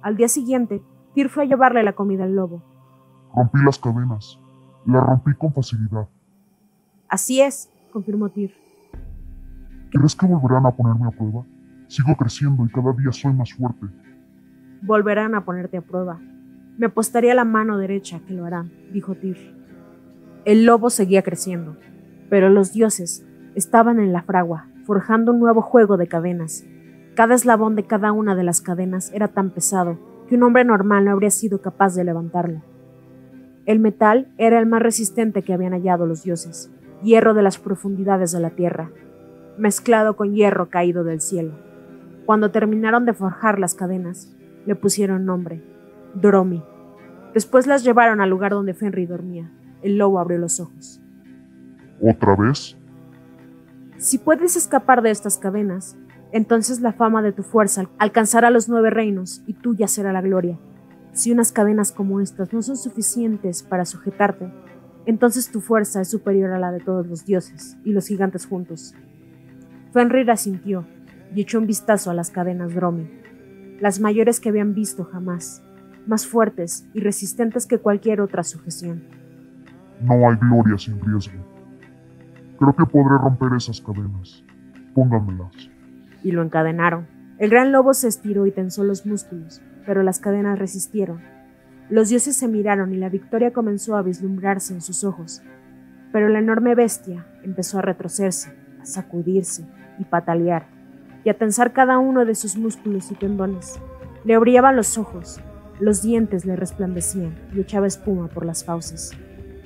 Al 0.04 0.18
día 0.18 0.28
siguiente, 0.28 0.84
Tyr 1.16 1.30
fue 1.30 1.44
a 1.44 1.46
llevarle 1.48 1.82
la 1.82 1.94
comida 1.94 2.26
al 2.26 2.36
lobo. 2.36 2.62
Rompí 3.34 3.58
las 3.64 3.80
cadenas. 3.80 4.38
Las 4.86 5.02
rompí 5.02 5.34
con 5.34 5.54
facilidad. 5.54 6.10
Así 7.08 7.40
es, 7.40 7.72
confirmó 7.94 8.30
Tyr. 8.30 8.54
¿Crees 9.92 10.14
que 10.14 10.26
volverán 10.26 10.66
a 10.66 10.72
ponerme 10.72 11.08
a 11.08 11.12
prueba? 11.12 11.46
Sigo 11.88 12.16
creciendo 12.18 12.66
y 12.66 12.70
cada 12.70 12.92
día 12.92 13.14
soy 13.14 13.32
más 13.32 13.54
fuerte. 13.54 13.86
Volverán 14.82 15.36
a 15.36 15.46
ponerte 15.46 15.78
a 15.78 15.82
prueba. 15.82 16.20
Me 16.78 16.88
apostaría 16.88 17.34
la 17.34 17.46
mano 17.46 17.78
derecha 17.78 18.20
que 18.28 18.34
lo 18.34 18.46
harán, 18.46 18.74
dijo 18.92 19.16
Tyr. 19.16 19.38
El 20.44 20.66
lobo 20.66 20.90
seguía 20.90 21.22
creciendo, 21.22 21.78
pero 22.30 22.50
los 22.50 22.74
dioses 22.74 23.26
estaban 23.56 24.02
en 24.02 24.12
la 24.12 24.24
fragua, 24.24 24.68
forjando 24.86 25.32
un 25.32 25.40
nuevo 25.40 25.62
juego 25.62 25.96
de 25.96 26.08
cadenas. 26.08 26.66
Cada 27.16 27.36
eslabón 27.36 27.76
de 27.76 27.84
cada 27.84 28.12
una 28.12 28.36
de 28.36 28.44
las 28.44 28.62
cadenas 28.62 29.12
era 29.14 29.28
tan 29.28 29.52
pesado 29.52 30.00
que 30.28 30.36
un 30.36 30.44
hombre 30.44 30.66
normal 30.66 31.06
no 31.06 31.12
habría 31.12 31.30
sido 31.30 31.62
capaz 31.62 31.96
de 31.96 32.04
levantarlo. 32.04 32.62
El 33.66 33.80
metal 33.80 34.34
era 34.38 34.60
el 34.60 34.66
más 34.66 34.82
resistente 34.82 35.44
que 35.44 35.54
habían 35.54 35.74
hallado 35.74 36.08
los 36.08 36.24
dioses, 36.24 36.72
hierro 37.04 37.34
de 37.34 37.44
las 37.44 37.60
profundidades 37.60 38.32
de 38.32 38.40
la 38.40 38.50
tierra, 38.50 38.90
mezclado 39.58 40.16
con 40.16 40.34
hierro 40.34 40.70
caído 40.70 41.04
del 41.04 41.22
cielo. 41.22 41.54
Cuando 42.26 42.50
terminaron 42.50 43.06
de 43.06 43.14
forjar 43.14 43.60
las 43.60 43.76
cadenas, 43.76 44.36
le 44.66 44.76
pusieron 44.76 45.26
nombre, 45.26 45.62
Dromi. 46.16 46.64
Después 47.34 47.68
las 47.68 47.84
llevaron 47.84 48.22
al 48.22 48.30
lugar 48.30 48.52
donde 48.52 48.74
Fenrir 48.74 49.10
dormía. 49.10 49.52
El 49.82 49.98
lobo 49.98 50.20
abrió 50.20 50.38
los 50.38 50.60
ojos. 50.60 51.02
¿Otra 52.02 52.36
vez? 52.36 52.78
Si 53.98 54.18
puedes 54.18 54.56
escapar 54.56 55.02
de 55.02 55.12
estas 55.12 55.38
cadenas, 55.38 55.98
entonces 56.34 56.82
la 56.82 56.94
fama 56.94 57.22
de 57.22 57.32
tu 57.32 57.44
fuerza 57.44 57.86
alcanzará 58.00 58.50
los 58.50 58.68
nueve 58.68 58.90
reinos 58.90 59.44
y 59.46 59.54
tuya 59.54 59.88
será 59.88 60.12
la 60.12 60.22
gloria. 60.22 60.58
Si 61.14 61.32
unas 61.32 61.52
cadenas 61.52 61.92
como 61.92 62.20
estas 62.22 62.52
no 62.52 62.64
son 62.64 62.76
suficientes 62.76 63.62
para 63.62 63.86
sujetarte, 63.86 64.52
entonces 65.06 65.52
tu 65.52 65.62
fuerza 65.62 66.02
es 66.02 66.10
superior 66.10 66.50
a 66.52 66.60
la 66.60 66.72
de 66.72 66.80
todos 66.80 67.06
los 67.06 67.24
dioses 67.24 67.78
y 67.86 67.94
los 67.94 68.08
gigantes 68.08 68.48
juntos. 68.48 68.96
Fenrir 69.94 70.32
asintió 70.32 70.88
y 71.36 71.42
echó 71.42 71.60
un 71.60 71.68
vistazo 71.68 72.10
a 72.10 72.16
las 72.16 72.32
cadenas 72.32 72.74
Dromi, 72.74 73.08
las 73.80 74.00
mayores 74.00 74.40
que 74.40 74.50
habían 74.50 74.74
visto 74.74 75.04
jamás, 75.04 75.62
más 76.08 76.26
fuertes 76.26 76.88
y 76.96 77.02
resistentes 77.02 77.68
que 77.68 77.78
cualquier 77.78 78.22
otra 78.22 78.44
sujeción. 78.44 79.04
No 80.02 80.28
hay 80.28 80.36
gloria 80.38 80.80
sin 80.80 81.00
riesgo. 81.00 81.38
Creo 82.58 82.76
que 82.76 82.86
podré 82.86 83.20
romper 83.20 83.54
esas 83.56 83.80
cadenas. 83.80 84.44
Póngamelas. 84.96 85.70
Y 86.24 86.32
lo 86.32 86.42
encadenaron. 86.42 87.08
El 87.38 87.50
gran 87.50 87.72
lobo 87.72 87.94
se 87.94 88.08
estiró 88.08 88.46
y 88.48 88.52
tensó 88.52 88.84
los 88.84 89.06
músculos, 89.06 89.62
pero 89.86 90.04
las 90.04 90.20
cadenas 90.20 90.58
resistieron. 90.58 91.22
Los 91.90 92.10
dioses 92.10 92.36
se 92.36 92.48
miraron 92.48 92.94
y 92.94 92.98
la 92.98 93.10
victoria 93.10 93.52
comenzó 93.52 93.96
a 93.96 94.02
vislumbrarse 94.02 94.74
en 94.74 94.82
sus 94.82 95.04
ojos. 95.04 95.42
Pero 96.12 96.30
la 96.30 96.40
enorme 96.40 96.76
bestia 96.76 97.26
empezó 97.44 97.80
a 97.80 97.82
retrocederse, 97.82 98.54
a 98.82 98.86
sacudirse 98.86 99.66
y 100.00 100.06
patalear, 100.06 100.68
y 101.24 101.30
a 101.30 101.38
tensar 101.38 101.74
cada 101.74 101.98
uno 102.00 102.26
de 102.26 102.36
sus 102.36 102.58
músculos 102.58 103.12
y 103.12 103.16
tendones. 103.16 103.80
Le 104.24 104.38
brillaban 104.38 104.76
los 104.76 104.98
ojos, 104.98 105.42
los 105.80 106.02
dientes 106.02 106.46
le 106.46 106.56
resplandecían 106.56 107.36
y 107.54 107.60
echaba 107.60 107.88
espuma 107.88 108.28
por 108.30 108.46
las 108.46 108.64
fauces. 108.64 109.12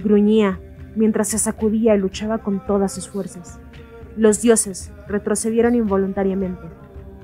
Gruñía 0.04 0.60
mientras 0.96 1.28
se 1.28 1.38
sacudía 1.38 1.96
y 1.96 2.00
luchaba 2.00 2.40
con 2.40 2.66
todas 2.66 2.92
sus 2.92 3.08
fuerzas. 3.08 3.60
Los 4.17 4.41
dioses 4.41 4.91
retrocedieron 5.07 5.75
involuntariamente, 5.75 6.63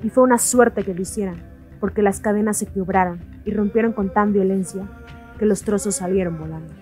y 0.04 0.10
fue 0.10 0.22
una 0.22 0.38
suerte 0.38 0.84
que 0.84 0.94
lo 0.94 1.02
hicieran, 1.02 1.42
porque 1.80 2.02
las 2.02 2.20
cadenas 2.20 2.58
se 2.58 2.66
quebraron 2.66 3.18
y 3.44 3.50
rompieron 3.50 3.92
con 3.92 4.10
tan 4.10 4.32
violencia 4.32 4.88
que 5.36 5.44
los 5.44 5.62
trozos 5.62 5.96
salieron 5.96 6.38
volando. 6.38 6.72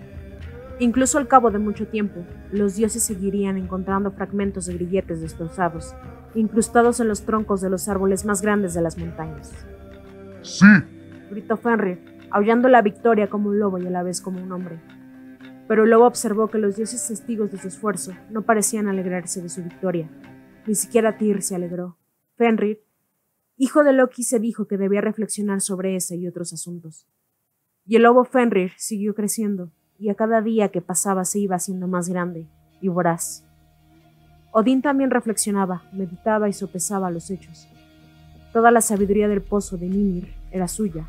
Incluso 0.77 1.17
al 1.17 1.27
cabo 1.27 1.49
de 1.49 1.57
mucho 1.57 1.87
tiempo, 1.87 2.23
los 2.51 2.75
dioses 2.75 3.01
seguirían 3.01 3.57
encontrando 3.57 4.11
fragmentos 4.11 4.67
de 4.67 4.75
grilletes 4.75 5.19
destrozados, 5.19 5.95
incrustados 6.35 6.99
en 6.99 7.07
los 7.07 7.23
troncos 7.23 7.61
de 7.61 7.71
los 7.71 7.89
árboles 7.89 8.23
más 8.23 8.43
grandes 8.43 8.75
de 8.75 8.81
las 8.81 8.99
montañas. 8.99 9.51
¡Sí! 10.43 10.67
gritó 11.31 11.57
Fenrir, 11.57 11.99
aullando 12.29 12.69
la 12.69 12.83
victoria 12.83 13.31
como 13.31 13.49
un 13.49 13.57
lobo 13.57 13.79
y 13.79 13.87
a 13.87 13.89
la 13.89 14.03
vez 14.03 14.21
como 14.21 14.43
un 14.43 14.51
hombre 14.51 14.79
pero 15.67 15.85
luego 15.85 16.05
observó 16.05 16.49
que 16.49 16.57
los 16.57 16.75
dioses 16.75 17.07
testigos 17.07 17.51
de 17.51 17.57
su 17.57 17.67
esfuerzo 17.67 18.13
no 18.29 18.41
parecían 18.41 18.87
alegrarse 18.87 19.41
de 19.41 19.49
su 19.49 19.63
victoria. 19.63 20.09
Ni 20.67 20.75
siquiera 20.75 21.17
Tyr 21.17 21.41
se 21.41 21.55
alegró. 21.55 21.97
Fenrir, 22.35 22.83
hijo 23.57 23.83
de 23.83 23.93
Loki, 23.93 24.23
se 24.23 24.39
dijo 24.39 24.67
que 24.67 24.77
debía 24.77 25.01
reflexionar 25.01 25.61
sobre 25.61 25.95
ese 25.95 26.15
y 26.17 26.27
otros 26.27 26.53
asuntos. 26.53 27.07
Y 27.85 27.95
el 27.95 28.03
lobo 28.03 28.23
Fenrir 28.25 28.71
siguió 28.77 29.13
creciendo, 29.13 29.71
y 29.97 30.09
a 30.09 30.15
cada 30.15 30.41
día 30.41 30.69
que 30.69 30.81
pasaba 30.81 31.25
se 31.25 31.39
iba 31.39 31.55
haciendo 31.55 31.87
más 31.87 32.09
grande 32.09 32.47
y 32.81 32.87
voraz. 32.89 33.45
Odín 34.51 34.81
también 34.81 35.11
reflexionaba, 35.11 35.83
meditaba 35.93 36.49
y 36.49 36.53
sopesaba 36.53 37.11
los 37.11 37.29
hechos. 37.29 37.67
Toda 38.51 38.71
la 38.71 38.81
sabiduría 38.81 39.27
del 39.27 39.41
pozo 39.41 39.77
de 39.77 39.87
Mimir 39.87 40.33
era 40.51 40.67
suya, 40.67 41.07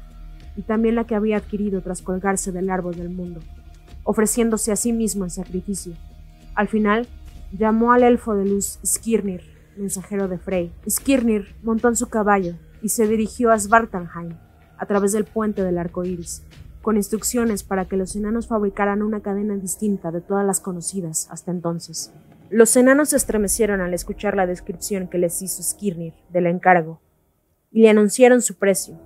y 0.57 0.63
también 0.63 0.95
la 0.95 1.05
que 1.05 1.15
había 1.15 1.37
adquirido 1.37 1.81
tras 1.81 2.03
colgarse 2.03 2.53
del 2.53 2.71
árbol 2.71 2.95
del 2.95 3.11
mundo 3.11 3.41
ofreciéndose 4.05 4.71
a 4.71 4.77
sí 4.77 4.93
mismo 4.93 5.25
en 5.25 5.31
sacrificio. 5.31 5.95
Al 6.55 6.69
final, 6.69 7.09
llamó 7.53 7.93
al 7.93 8.05
elfo 8.05 8.35
de 8.35 8.45
luz 8.45 8.79
Skirnir, 8.85 9.43
mensajero 9.77 10.29
de 10.29 10.39
Frey. 10.39 10.73
Skirnir 10.89 11.55
montó 11.63 11.89
en 11.89 11.97
su 11.97 12.09
caballo 12.09 12.55
y 12.83 12.91
se 12.91 13.09
dirigió 13.09 13.51
a 13.51 13.59
Svartalheim, 13.59 14.37
a 14.79 14.87
través 14.87 15.13
del 15.13 15.25
puente 15.25 15.63
del 15.63 15.79
arco 15.79 16.05
iris, 16.05 16.43
con 16.83 16.97
instrucciones 16.97 17.63
para 17.63 17.87
que 17.87 17.97
los 17.97 18.15
enanos 18.15 18.47
fabricaran 18.47 19.03
una 19.03 19.21
cadena 19.21 19.57
distinta 19.57 20.11
de 20.11 20.21
todas 20.21 20.47
las 20.47 20.61
conocidas 20.61 21.29
hasta 21.31 21.51
entonces. 21.51 22.13
Los 22.51 22.77
enanos 22.77 23.09
se 23.09 23.17
estremecieron 23.17 23.81
al 23.81 23.95
escuchar 23.95 24.37
la 24.37 24.47
descripción 24.47 25.09
que 25.09 25.19
les 25.19 25.41
hizo 25.43 25.63
Skirnir 25.63 26.13
del 26.31 26.47
encargo 26.47 27.01
y 27.73 27.83
le 27.83 27.91
anunciaron 27.91 28.43
su 28.43 28.57
precio. 28.57 28.99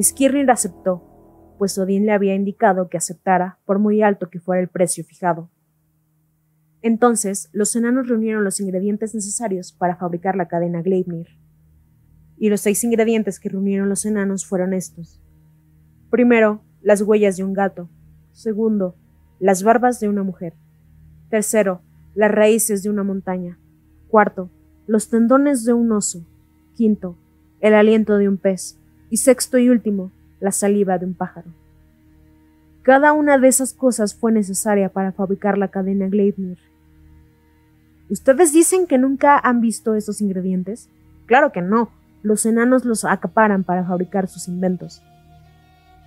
Skirnir 0.00 0.50
aceptó 0.50 1.02
pues 1.58 1.78
Odín 1.78 2.06
le 2.06 2.12
había 2.12 2.34
indicado 2.34 2.88
que 2.88 2.96
aceptara 2.96 3.58
por 3.64 3.78
muy 3.78 4.02
alto 4.02 4.30
que 4.30 4.40
fuera 4.40 4.60
el 4.60 4.68
precio 4.68 5.04
fijado. 5.04 5.50
Entonces, 6.82 7.48
los 7.52 7.74
enanos 7.74 8.08
reunieron 8.08 8.44
los 8.44 8.60
ingredientes 8.60 9.14
necesarios 9.14 9.72
para 9.72 9.96
fabricar 9.96 10.36
la 10.36 10.48
cadena 10.48 10.82
Gleipnir. 10.82 11.28
Y 12.38 12.50
los 12.50 12.60
seis 12.60 12.84
ingredientes 12.84 13.40
que 13.40 13.48
reunieron 13.48 13.88
los 13.88 14.04
enanos 14.04 14.46
fueron 14.46 14.74
estos. 14.74 15.20
Primero, 16.10 16.62
las 16.82 17.02
huellas 17.02 17.36
de 17.36 17.44
un 17.44 17.54
gato. 17.54 17.88
Segundo, 18.32 18.94
las 19.40 19.62
barbas 19.62 19.98
de 19.98 20.08
una 20.08 20.22
mujer. 20.22 20.54
Tercero, 21.30 21.80
las 22.14 22.30
raíces 22.30 22.82
de 22.82 22.90
una 22.90 23.02
montaña. 23.02 23.58
Cuarto, 24.08 24.50
los 24.86 25.08
tendones 25.08 25.64
de 25.64 25.72
un 25.72 25.90
oso. 25.92 26.24
Quinto, 26.74 27.16
el 27.60 27.74
aliento 27.74 28.16
de 28.18 28.28
un 28.28 28.36
pez. 28.36 28.78
Y 29.10 29.16
sexto 29.16 29.58
y 29.58 29.68
último, 29.68 30.12
la 30.40 30.52
saliva 30.52 30.98
de 30.98 31.06
un 31.06 31.14
pájaro. 31.14 31.50
Cada 32.82 33.12
una 33.12 33.38
de 33.38 33.48
esas 33.48 33.72
cosas 33.72 34.14
fue 34.14 34.30
necesaria 34.32 34.88
para 34.88 35.12
fabricar 35.12 35.58
la 35.58 35.68
cadena 35.68 36.08
Gleipnir. 36.08 36.58
¿Ustedes 38.08 38.52
dicen 38.52 38.86
que 38.86 38.98
nunca 38.98 39.38
han 39.38 39.60
visto 39.60 39.94
esos 39.94 40.20
ingredientes? 40.20 40.88
Claro 41.26 41.50
que 41.50 41.62
no, 41.62 41.90
los 42.22 42.46
enanos 42.46 42.84
los 42.84 43.04
acaparan 43.04 43.64
para 43.64 43.84
fabricar 43.84 44.28
sus 44.28 44.46
inventos. 44.46 45.02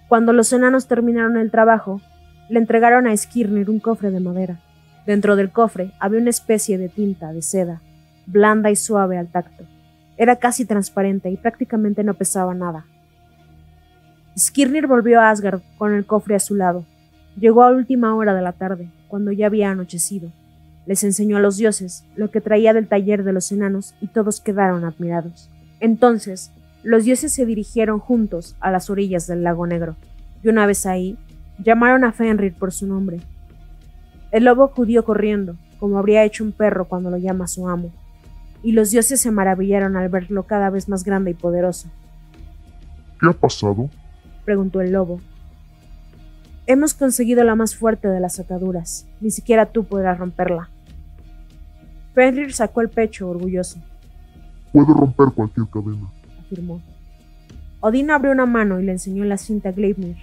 Cuando 0.08 0.32
los 0.32 0.54
enanos 0.54 0.88
terminaron 0.88 1.38
el 1.38 1.52
trabajo, 1.52 2.02
le 2.50 2.60
entregaron 2.60 3.08
a 3.08 3.16
Skirnir 3.16 3.70
un 3.70 3.80
cofre 3.80 4.10
de 4.12 4.20
madera. 4.20 4.60
Dentro 5.06 5.36
del 5.36 5.52
cofre 5.52 5.92
había 6.00 6.20
una 6.20 6.30
especie 6.30 6.78
de 6.78 6.90
tinta 6.90 7.34
de 7.34 7.42
seda, 7.42 7.82
blanda 8.26 8.72
y 8.72 8.76
suave 8.76 9.18
al 9.18 9.28
tacto. 9.28 9.66
Era 10.18 10.38
casi 10.38 10.66
transparente 10.66 11.30
y 11.30 11.38
prácticamente 11.38 12.04
no 12.04 12.14
pesaba 12.14 12.54
nada. 12.54 12.86
Skirnir 14.40 14.88
volvió 14.88 15.20
a 15.20 15.30
Asgard 15.30 15.62
con 15.78 15.94
el 15.94 16.06
cofre 16.06 16.36
a 16.36 16.40
su 16.40 16.56
lado. 16.56 16.86
Llegó 17.38 17.64
a 17.64 17.72
última 17.72 18.16
hora 18.16 18.34
de 18.34 18.42
la 18.42 18.54
tarde, 18.54 18.90
cuando 19.08 19.32
ya 19.32 19.48
había 19.48 19.70
anochecido. 19.70 20.32
Les 20.86 21.04
enseñó 21.04 21.38
a 21.38 21.42
los 21.42 21.58
dioses 21.58 22.06
lo 22.16 22.32
que 22.32 22.40
traía 22.40 22.74
del 22.74 22.88
taller 22.88 23.24
de 23.24 23.34
los 23.34 23.52
enanos 23.52 23.94
y 24.02 24.08
todos 24.08 24.40
quedaron 24.40 24.86
admirados. 24.86 25.50
Entonces, 25.82 26.52
los 26.84 27.04
dioses 27.04 27.34
se 27.34 27.46
dirigieron 27.46 28.00
juntos 28.00 28.56
a 28.62 28.72
las 28.72 28.90
orillas 28.90 29.28
del 29.28 29.44
lago 29.44 29.68
negro, 29.68 29.96
y 30.42 30.48
una 30.48 30.66
vez 30.66 30.86
ahí, 30.86 31.18
llamaron 31.58 32.06
a 32.06 32.14
Fenrir 32.14 32.54
por 32.54 32.72
su 32.72 32.88
nombre. 32.88 33.20
El 34.32 34.46
lobo 34.46 34.64
acudió 34.64 35.04
corriendo, 35.04 35.58
como 35.80 35.98
habría 35.98 36.24
hecho 36.24 36.44
un 36.44 36.54
perro 36.54 36.88
cuando 36.88 37.10
lo 37.10 37.18
llama 37.18 37.48
su 37.48 37.68
amo, 37.68 37.92
y 38.64 38.72
los 38.72 38.92
dioses 38.92 39.20
se 39.20 39.32
maravillaron 39.32 39.98
al 39.98 40.10
verlo 40.10 40.44
cada 40.44 40.70
vez 40.70 40.88
más 40.88 41.04
grande 41.04 41.32
y 41.32 41.34
poderoso. 41.34 41.90
¿Qué 43.20 43.28
ha 43.28 43.34
pasado? 43.34 43.90
Preguntó 44.50 44.82
el 44.82 44.94
lobo. 44.94 45.22
Hemos 46.66 46.96
conseguido 46.96 47.44
la 47.44 47.54
más 47.54 47.76
fuerte 47.76 48.08
de 48.08 48.20
las 48.20 48.40
ataduras. 48.40 49.06
Ni 49.22 49.30
siquiera 49.30 49.68
tú 49.68 49.84
podrás 49.84 50.18
romperla. 50.18 50.72
Fenrir 52.16 52.52
sacó 52.52 52.82
el 52.82 52.90
pecho 52.90 53.30
orgulloso. 53.30 53.80
Puedo 54.74 54.92
romper 54.92 55.28
cualquier 55.36 55.68
cadena, 55.68 56.10
afirmó. 56.40 56.82
Odín 57.80 58.10
abrió 58.10 58.32
una 58.32 58.48
mano 58.48 58.80
y 58.80 58.86
le 58.86 58.94
enseñó 58.94 59.24
la 59.24 59.38
cinta 59.38 59.72
Gleipnir, 59.72 60.18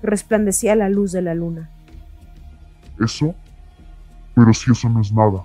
que 0.00 0.06
resplandecía 0.06 0.74
a 0.74 0.76
la 0.76 0.88
luz 0.88 1.10
de 1.10 1.22
la 1.22 1.34
luna. 1.34 1.68
¿Eso? 3.00 3.34
Pero 4.36 4.54
si 4.54 4.70
eso 4.70 4.88
no 4.90 5.00
es 5.00 5.12
nada. 5.12 5.42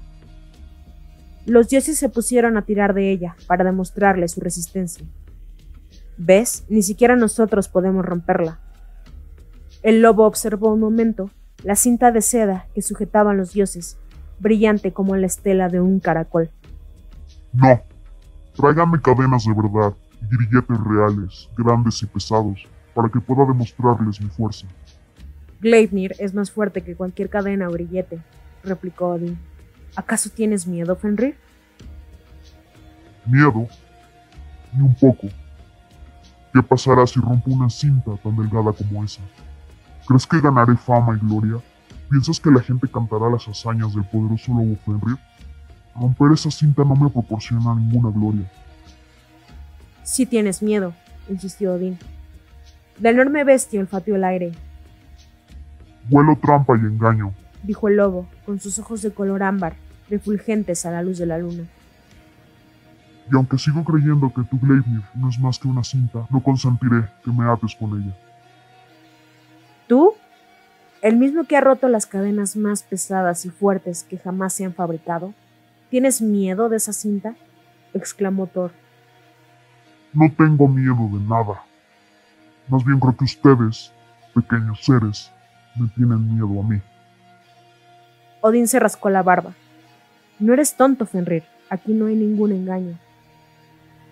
Los 1.47 1.69
dioses 1.69 1.97
se 1.97 2.09
pusieron 2.09 2.55
a 2.55 2.61
tirar 2.61 2.93
de 2.93 3.09
ella 3.09 3.35
para 3.47 3.63
demostrarle 3.63 4.27
su 4.27 4.41
resistencia. 4.41 5.07
¿Ves? 6.17 6.65
Ni 6.69 6.81
siquiera 6.81 7.15
nosotros 7.15 7.67
podemos 7.67 8.05
romperla. 8.05 8.59
El 9.83 10.01
lobo 10.01 10.25
observó 10.25 10.73
un 10.73 10.79
momento 10.79 11.29
la 11.63 11.75
cinta 11.75 12.11
de 12.11 12.21
seda 12.21 12.67
que 12.73 12.81
sujetaban 12.81 13.37
los 13.37 13.53
dioses, 13.53 13.97
brillante 14.39 14.91
como 14.93 15.15
la 15.15 15.27
estela 15.27 15.69
de 15.69 15.79
un 15.79 15.99
caracol. 15.99 16.49
No, 17.53 17.81
tráigame 18.55 19.01
cadenas 19.01 19.45
de 19.45 19.53
verdad 19.53 19.95
y 20.21 20.35
grilletes 20.35 20.79
reales, 20.83 21.49
grandes 21.57 22.01
y 22.01 22.05
pesados, 22.07 22.67
para 22.93 23.09
que 23.09 23.19
pueda 23.19 23.45
demostrarles 23.45 24.19
mi 24.21 24.29
fuerza. 24.29 24.67
Gleipnir 25.61 26.15
es 26.19 26.33
más 26.33 26.51
fuerte 26.51 26.83
que 26.83 26.95
cualquier 26.95 27.29
cadena 27.29 27.67
o 27.67 27.71
grillete, 27.71 28.19
replicó 28.63 29.09
Odin. 29.09 29.37
¿Acaso 29.95 30.29
tienes 30.29 30.67
miedo, 30.67 30.95
Fenrir? 30.95 31.35
Miedo, 33.25 33.67
ni 34.73 34.81
un 34.81 34.93
poco. 34.95 35.27
¿Qué 36.53 36.63
pasará 36.63 37.05
si 37.05 37.19
rompo 37.19 37.51
una 37.51 37.69
cinta 37.69 38.11
tan 38.23 38.35
delgada 38.35 38.71
como 38.73 39.03
esa? 39.03 39.21
¿Crees 40.07 40.25
que 40.25 40.39
ganaré 40.39 40.75
fama 40.77 41.15
y 41.15 41.25
gloria? 41.25 41.57
¿Piensas 42.09 42.39
que 42.39 42.49
la 42.49 42.61
gente 42.61 42.87
cantará 42.87 43.29
las 43.29 43.47
hazañas 43.47 43.93
del 43.93 44.05
poderoso 44.05 44.53
lobo 44.53 44.77
Fenrir? 44.85 45.17
Romper 45.95 46.31
esa 46.33 46.49
cinta 46.49 46.83
no 46.83 46.95
me 46.95 47.09
proporciona 47.09 47.75
ninguna 47.75 48.09
gloria. 48.11 48.49
Si 50.03 50.25
tienes 50.25 50.61
miedo, 50.61 50.93
insistió 51.27 51.73
Odín. 51.73 51.97
La 52.99 53.09
enorme 53.09 53.43
bestia 53.43 53.79
olfateó 53.79 54.15
el 54.15 54.23
aire. 54.23 54.51
Huelo 56.09 56.37
trampa 56.41 56.77
y 56.77 56.79
engaño, 56.79 57.33
dijo 57.63 57.89
el 57.89 57.97
lobo, 57.97 58.27
con 58.45 58.59
sus 58.59 58.79
ojos 58.79 59.01
de 59.01 59.11
color 59.11 59.43
ámbar, 59.43 59.75
refulgentes 60.09 60.85
a 60.85 60.91
la 60.91 61.03
luz 61.03 61.17
de 61.17 61.25
la 61.25 61.37
luna. 61.37 61.63
Y 63.31 63.35
aunque 63.35 63.57
sigo 63.57 63.83
creyendo 63.83 64.31
que 64.33 64.43
tu 64.43 64.57
Gleipnir 64.57 65.03
no 65.13 65.29
es 65.29 65.39
más 65.39 65.59
que 65.59 65.67
una 65.67 65.83
cinta, 65.83 66.25
no 66.29 66.41
consentiré 66.41 67.09
que 67.23 67.31
me 67.31 67.45
ates 67.45 67.75
con 67.75 68.01
ella. 68.01 68.15
¿Tú? 69.87 70.13
El 71.01 71.17
mismo 71.17 71.43
que 71.43 71.57
ha 71.57 71.61
roto 71.61 71.87
las 71.89 72.05
cadenas 72.05 72.55
más 72.55 72.83
pesadas 72.83 73.45
y 73.45 73.49
fuertes 73.49 74.03
que 74.03 74.17
jamás 74.17 74.53
se 74.53 74.65
han 74.65 74.73
fabricado. 74.73 75.33
¿Tienes 75.89 76.21
miedo 76.21 76.69
de 76.69 76.77
esa 76.77 76.93
cinta? 76.93 77.35
exclamó 77.93 78.47
Thor. 78.47 78.71
No 80.13 80.31
tengo 80.31 80.67
miedo 80.67 81.09
de 81.17 81.23
nada. 81.25 81.63
Más 82.67 82.83
bien 82.83 82.99
creo 82.99 83.15
que 83.15 83.25
ustedes, 83.25 83.91
pequeños 84.33 84.83
seres, 84.83 85.31
me 85.75 85.87
tienen 85.89 86.33
miedo 86.33 86.59
a 86.59 86.63
mí. 86.63 86.81
Odín 88.41 88.67
se 88.67 88.79
rascó 88.79 89.09
la 89.09 89.23
barba. 89.23 89.53
No 90.39 90.53
eres 90.53 90.75
tonto, 90.75 91.05
Fenrir. 91.05 91.43
Aquí 91.69 91.93
no 91.93 92.07
hay 92.07 92.15
ningún 92.15 92.51
engaño 92.51 92.97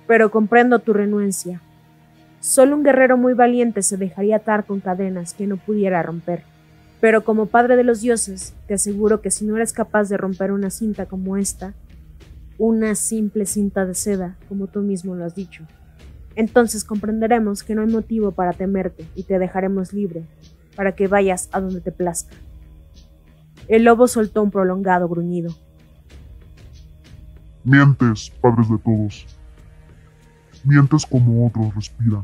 pero 0.07 0.31
comprendo 0.31 0.79
tu 0.79 0.93
renuencia. 0.93 1.61
Solo 2.39 2.75
un 2.75 2.83
guerrero 2.83 3.17
muy 3.17 3.33
valiente 3.33 3.81
se 3.81 3.97
dejaría 3.97 4.37
atar 4.37 4.65
con 4.65 4.79
cadenas 4.79 5.33
que 5.33 5.47
no 5.47 5.57
pudiera 5.57 6.03
romper. 6.03 6.43
Pero 7.01 7.23
como 7.23 7.47
padre 7.47 7.75
de 7.75 7.83
los 7.83 8.01
dioses, 8.01 8.53
te 8.67 8.75
aseguro 8.75 9.21
que 9.21 9.31
si 9.31 9.45
no 9.45 9.55
eres 9.55 9.73
capaz 9.73 10.09
de 10.09 10.17
romper 10.17 10.51
una 10.51 10.69
cinta 10.69 11.05
como 11.07 11.37
esta, 11.37 11.73
una 12.57 12.95
simple 12.95 13.45
cinta 13.45 13.85
de 13.85 13.95
seda, 13.95 14.37
como 14.47 14.67
tú 14.67 14.81
mismo 14.81 15.15
lo 15.15 15.25
has 15.25 15.35
dicho, 15.35 15.65
entonces 16.35 16.83
comprenderemos 16.83 17.63
que 17.63 17.75
no 17.75 17.81
hay 17.81 17.87
motivo 17.87 18.31
para 18.31 18.53
temerte 18.53 19.05
y 19.15 19.23
te 19.23 19.39
dejaremos 19.39 19.93
libre, 19.93 20.23
para 20.75 20.93
que 20.93 21.07
vayas 21.07 21.49
a 21.51 21.61
donde 21.61 21.81
te 21.81 21.91
plazca. 21.91 22.35
El 23.67 23.83
lobo 23.83 24.07
soltó 24.07 24.43
un 24.43 24.51
prolongado 24.51 25.07
gruñido. 25.07 25.53
Mientes, 27.63 28.31
padres 28.41 28.69
de 28.69 28.77
todos. 28.77 29.34
Mientes 30.65 31.05
como 31.05 31.45
otros 31.45 31.75
respiran. 31.75 32.23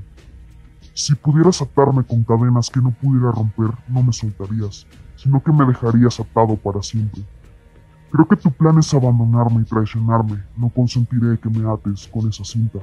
Si 0.95 1.13
pudieras 1.13 1.61
atarme 1.61 2.03
con 2.03 2.23
cadenas 2.23 2.71
que 2.71 2.81
no 2.81 2.89
pudiera 2.89 3.31
romper, 3.31 3.69
no 3.87 4.01
me 4.01 4.11
soltarías, 4.11 4.87
sino 5.15 5.43
que 5.43 5.51
me 5.51 5.63
dejarías 5.65 6.19
atado 6.19 6.55
para 6.55 6.81
siempre. 6.81 7.21
Creo 8.11 8.27
que 8.27 8.35
tu 8.35 8.51
plan 8.51 8.79
es 8.79 8.91
abandonarme 8.95 9.61
y 9.61 9.65
traicionarme. 9.65 10.43
No 10.57 10.69
consentiré 10.69 11.37
que 11.37 11.49
me 11.49 11.71
ates 11.71 12.09
con 12.11 12.27
esa 12.27 12.43
cinta. 12.43 12.79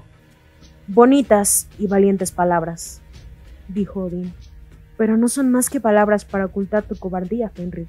Bonitas 0.86 1.68
y 1.76 1.88
valientes 1.88 2.30
palabras, 2.30 3.02
dijo 3.66 4.04
Odín. 4.04 4.32
Pero 4.96 5.16
no 5.16 5.26
son 5.26 5.50
más 5.50 5.68
que 5.70 5.80
palabras 5.80 6.24
para 6.24 6.46
ocultar 6.46 6.84
tu 6.84 6.94
cobardía, 6.96 7.50
Fenrir. 7.50 7.88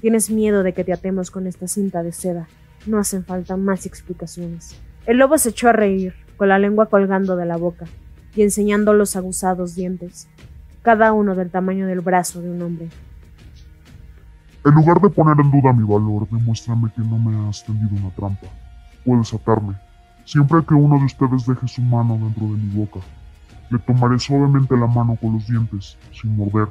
Tienes 0.00 0.30
miedo 0.30 0.62
de 0.62 0.72
que 0.72 0.84
te 0.84 0.92
atemos 0.94 1.30
con 1.30 1.46
esta 1.46 1.68
cinta 1.68 2.02
de 2.02 2.12
seda. 2.12 2.48
No 2.86 2.98
hacen 2.98 3.24
falta 3.24 3.58
más 3.58 3.84
explicaciones. 3.84 4.74
El 5.06 5.18
lobo 5.18 5.36
se 5.36 5.50
echó 5.50 5.68
a 5.68 5.72
reír, 5.72 6.14
con 6.36 6.48
la 6.48 6.58
lengua 6.58 6.86
colgando 6.86 7.36
de 7.36 7.46
la 7.46 7.56
boca 7.56 7.86
y 8.34 8.42
enseñando 8.42 8.92
los 8.92 9.16
aguzados 9.16 9.74
dientes, 9.74 10.28
cada 10.82 11.12
uno 11.12 11.34
del 11.34 11.50
tamaño 11.50 11.86
del 11.86 12.00
brazo 12.00 12.40
de 12.40 12.50
un 12.50 12.62
hombre. 12.62 12.88
En 14.64 14.74
lugar 14.74 15.00
de 15.00 15.10
poner 15.10 15.36
en 15.40 15.50
duda 15.50 15.72
mi 15.72 15.84
valor, 15.84 16.28
demuéstrame 16.30 16.90
que 16.94 17.02
no 17.02 17.18
me 17.18 17.48
has 17.48 17.64
tendido 17.64 17.90
una 18.00 18.14
trampa. 18.14 18.46
Puedes 19.04 19.32
atarme, 19.34 19.74
siempre 20.24 20.64
que 20.66 20.74
uno 20.74 20.98
de 20.98 21.04
ustedes 21.04 21.46
deje 21.46 21.68
su 21.68 21.82
mano 21.82 22.18
dentro 22.18 22.46
de 22.46 22.62
mi 22.62 22.74
boca. 22.74 23.00
Le 23.70 23.78
tomaré 23.78 24.18
suavemente 24.18 24.76
la 24.76 24.86
mano 24.86 25.16
con 25.20 25.34
los 25.34 25.46
dientes, 25.46 25.98
sin 26.12 26.36
morder. 26.36 26.68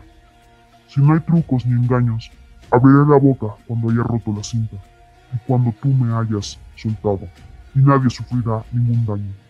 Si 0.87 1.01
no 1.01 1.13
hay 1.13 1.19
trucos 1.19 1.65
ni 1.65 1.73
engaños, 1.73 2.31
abriré 2.71 3.05
la 3.07 3.19
boca 3.19 3.55
cuando 3.67 3.89
haya 3.89 4.03
roto 4.03 4.33
la 4.35 4.43
cinta 4.43 4.77
y 5.33 5.37
cuando 5.47 5.71
tú 5.81 5.89
me 5.89 6.13
hayas 6.13 6.59
soltado, 6.75 7.27
y 7.75 7.79
nadie 7.79 8.09
sufrirá 8.09 8.63
ningún 8.71 9.05
daño. 9.05 9.42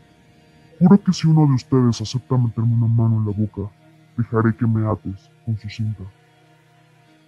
Juro 0.83 1.01
que 1.01 1.13
si 1.13 1.27
uno 1.27 1.47
de 1.47 1.53
ustedes 1.53 2.01
acepta 2.01 2.35
meterme 2.35 2.73
una 2.73 2.87
mano 2.87 3.15
en 3.15 3.25
la 3.25 3.31
boca, 3.31 3.73
dejaré 4.17 4.53
que 4.53 4.67
me 4.67 4.85
ates 4.85 5.31
con 5.45 5.57
su 5.57 5.69
cinta. 5.69 6.03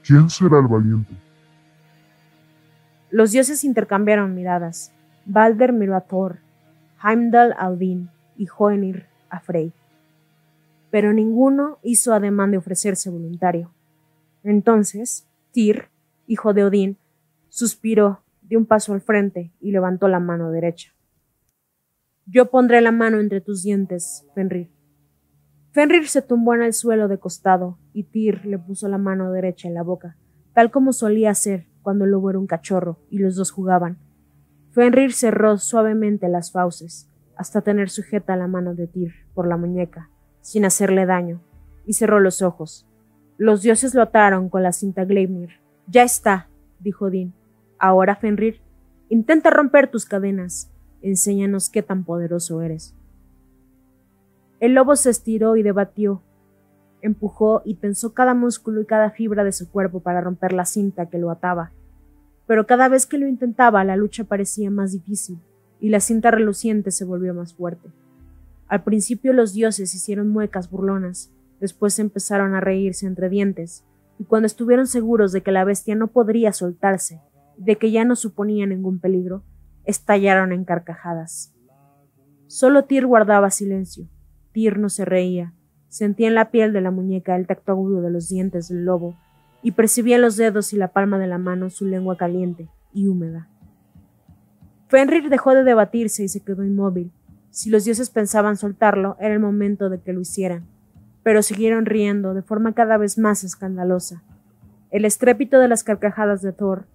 ¿Quién 0.04 0.30
será 0.30 0.60
el 0.60 0.68
valiente? 0.68 1.14
Los 3.10 3.32
dioses 3.32 3.64
intercambiaron 3.64 4.36
miradas. 4.36 4.92
Balder 5.26 5.72
miró 5.72 5.96
a 5.96 6.02
Thor, 6.02 6.40
Heimdall 7.02 7.56
a 7.58 7.70
Odín 7.70 8.10
y 8.36 8.46
Hoenir 8.58 9.06
a 9.30 9.40
Frey. 9.40 9.72
Pero 10.92 11.14
ninguno 11.14 11.80
hizo 11.82 12.14
ademán 12.14 12.52
de 12.52 12.58
ofrecerse 12.58 13.10
voluntario. 13.10 13.72
Entonces, 14.44 15.30
Tyr, 15.54 15.88
hijo 16.28 16.54
de 16.54 16.66
Odín, 16.66 16.98
suspiró, 17.48 18.22
dio 18.42 18.60
un 18.60 18.66
paso 18.66 18.92
al 18.92 19.00
frente 19.00 19.54
y 19.62 19.72
levantó 19.72 20.10
la 20.10 20.20
mano 20.20 20.52
derecha. 20.52 20.95
Yo 22.28 22.50
pondré 22.50 22.82
la 22.82 22.92
mano 22.92 23.20
entre 23.20 23.40
tus 23.40 23.62
dientes, 23.62 24.26
Fenrir. 24.34 24.72
Fenrir 25.72 26.08
se 26.08 26.24
tumbó 26.24 26.56
en 26.56 26.64
el 26.64 26.74
suelo 26.74 27.08
de 27.08 27.20
costado 27.20 27.78
y 27.94 28.06
Tyr 28.06 28.46
le 28.46 28.58
puso 28.58 28.88
la 28.88 28.98
mano 28.98 29.32
derecha 29.32 29.68
en 29.68 29.76
la 29.76 29.84
boca, 29.84 30.18
tal 30.54 30.72
como 30.72 30.92
solía 30.92 31.30
hacer 31.30 31.68
cuando 31.84 32.06
el 32.06 32.12
lobo 32.12 32.32
era 32.32 32.40
un 32.40 32.48
cachorro 32.48 33.00
y 33.12 33.20
los 33.20 33.36
dos 33.36 33.52
jugaban. 33.52 34.00
Fenrir 34.72 35.14
cerró 35.14 35.58
suavemente 35.58 36.28
las 36.28 36.52
fauces 36.52 37.12
hasta 37.38 37.62
tener 37.62 37.90
sujeta 37.90 38.36
la 38.36 38.48
mano 38.48 38.74
de 38.74 38.88
Tyr 38.88 39.14
por 39.34 39.48
la 39.48 39.58
muñeca, 39.58 40.10
sin 40.42 40.66
hacerle 40.66 41.06
daño, 41.06 41.42
y 41.86 41.94
cerró 41.94 42.20
los 42.20 42.42
ojos. 42.42 42.88
Los 43.38 43.62
dioses 43.62 43.94
lo 43.94 44.02
ataron 44.02 44.50
con 44.50 44.64
la 44.64 44.72
cinta 44.72 45.06
Gleipnir. 45.06 45.60
Ya 45.88 46.04
está, 46.04 46.50
dijo 46.80 47.06
Odín. 47.06 47.34
Ahora, 47.78 48.16
Fenrir, 48.16 48.62
intenta 49.10 49.50
romper 49.50 49.92
tus 49.92 50.06
cadenas. 50.06 50.72
Enséñanos 51.10 51.70
qué 51.70 51.84
tan 51.84 52.04
poderoso 52.04 52.62
eres. 52.62 52.94
El 54.60 54.74
lobo 54.74 54.96
se 54.96 55.10
estiró 55.10 55.56
y 55.56 55.64
debatió, 55.64 56.22
empujó 57.02 57.62
y 57.66 57.76
tensó 57.76 58.14
cada 58.14 58.34
músculo 58.34 58.82
y 58.82 58.86
cada 58.86 59.12
fibra 59.12 59.44
de 59.44 59.52
su 59.52 59.70
cuerpo 59.70 60.00
para 60.00 60.22
romper 60.22 60.54
la 60.54 60.66
cinta 60.66 61.08
que 61.08 61.20
lo 61.20 61.30
ataba. 61.30 61.72
Pero 62.48 62.66
cada 62.66 62.88
vez 62.90 63.06
que 63.06 63.18
lo 63.18 63.28
intentaba, 63.28 63.84
la 63.84 63.96
lucha 63.96 64.24
parecía 64.24 64.72
más 64.72 64.92
difícil, 64.92 65.40
y 65.80 65.90
la 65.90 66.00
cinta 66.00 66.32
reluciente 66.32 66.92
se 66.92 67.06
volvió 67.06 67.34
más 67.34 67.54
fuerte. 67.54 67.90
Al 68.68 68.84
principio 68.84 69.34
los 69.34 69.54
dioses 69.54 69.94
hicieron 69.94 70.30
muecas 70.30 70.70
burlonas, 70.70 71.32
después 71.60 72.00
empezaron 72.00 72.56
a 72.56 72.62
reírse 72.62 73.06
entre 73.06 73.30
dientes, 73.30 73.84
y 74.18 74.24
cuando 74.24 74.48
estuvieron 74.48 74.88
seguros 74.88 75.32
de 75.32 75.42
que 75.42 75.52
la 75.52 75.64
bestia 75.64 75.96
no 75.96 76.08
podría 76.08 76.54
soltarse, 76.54 77.22
de 77.58 77.78
que 77.78 77.92
ya 77.92 78.06
no 78.06 78.16
suponía 78.16 78.66
ningún 78.66 79.00
peligro, 79.00 79.44
estallaron 79.86 80.52
en 80.52 80.66
carcajadas. 80.66 81.54
Solo 82.48 82.86
Tyr 82.86 83.06
guardaba 83.06 83.50
silencio. 83.50 84.08
Tyr 84.54 84.80
no 84.80 84.90
se 84.90 85.06
reía. 85.06 85.54
Sentía 85.90 86.28
en 86.28 86.36
la 86.36 86.52
piel 86.52 86.74
de 86.74 86.82
la 86.82 86.92
muñeca 86.92 87.36
el 87.36 87.48
tacto 87.48 87.72
agudo 87.72 88.02
de 88.02 88.12
los 88.12 88.30
dientes 88.30 88.68
del 88.70 88.86
lobo 88.86 89.18
y 89.62 89.72
percibía 89.72 90.18
en 90.18 90.22
los 90.22 90.38
dedos 90.38 90.74
y 90.74 90.78
la 90.78 90.90
palma 90.90 91.18
de 91.18 91.28
la 91.28 91.38
mano 91.38 91.70
su 91.70 91.86
lengua 91.86 92.18
caliente 92.18 92.70
y 92.94 93.08
húmeda. 93.08 93.50
Fenrir 94.88 95.30
dejó 95.30 95.56
de 95.56 95.64
debatirse 95.64 96.24
y 96.24 96.28
se 96.28 96.42
quedó 96.42 96.64
inmóvil. 96.64 97.12
Si 97.50 97.70
los 97.70 97.86
dioses 97.86 98.10
pensaban 98.10 98.58
soltarlo, 98.58 99.18
era 99.20 99.34
el 99.34 99.40
momento 99.40 99.90
de 99.90 100.00
que 100.00 100.14
lo 100.14 100.22
hicieran. 100.22 100.68
Pero 101.24 101.42
siguieron 101.42 101.86
riendo 101.86 102.34
de 102.34 102.44
forma 102.44 102.74
cada 102.74 102.98
vez 102.98 103.18
más 103.18 103.44
escandalosa. 103.44 104.24
El 104.92 105.06
estrépito 105.06 105.60
de 105.60 105.68
las 105.68 105.84
carcajadas 105.84 106.42
de 106.42 106.54
Thor 106.54 106.86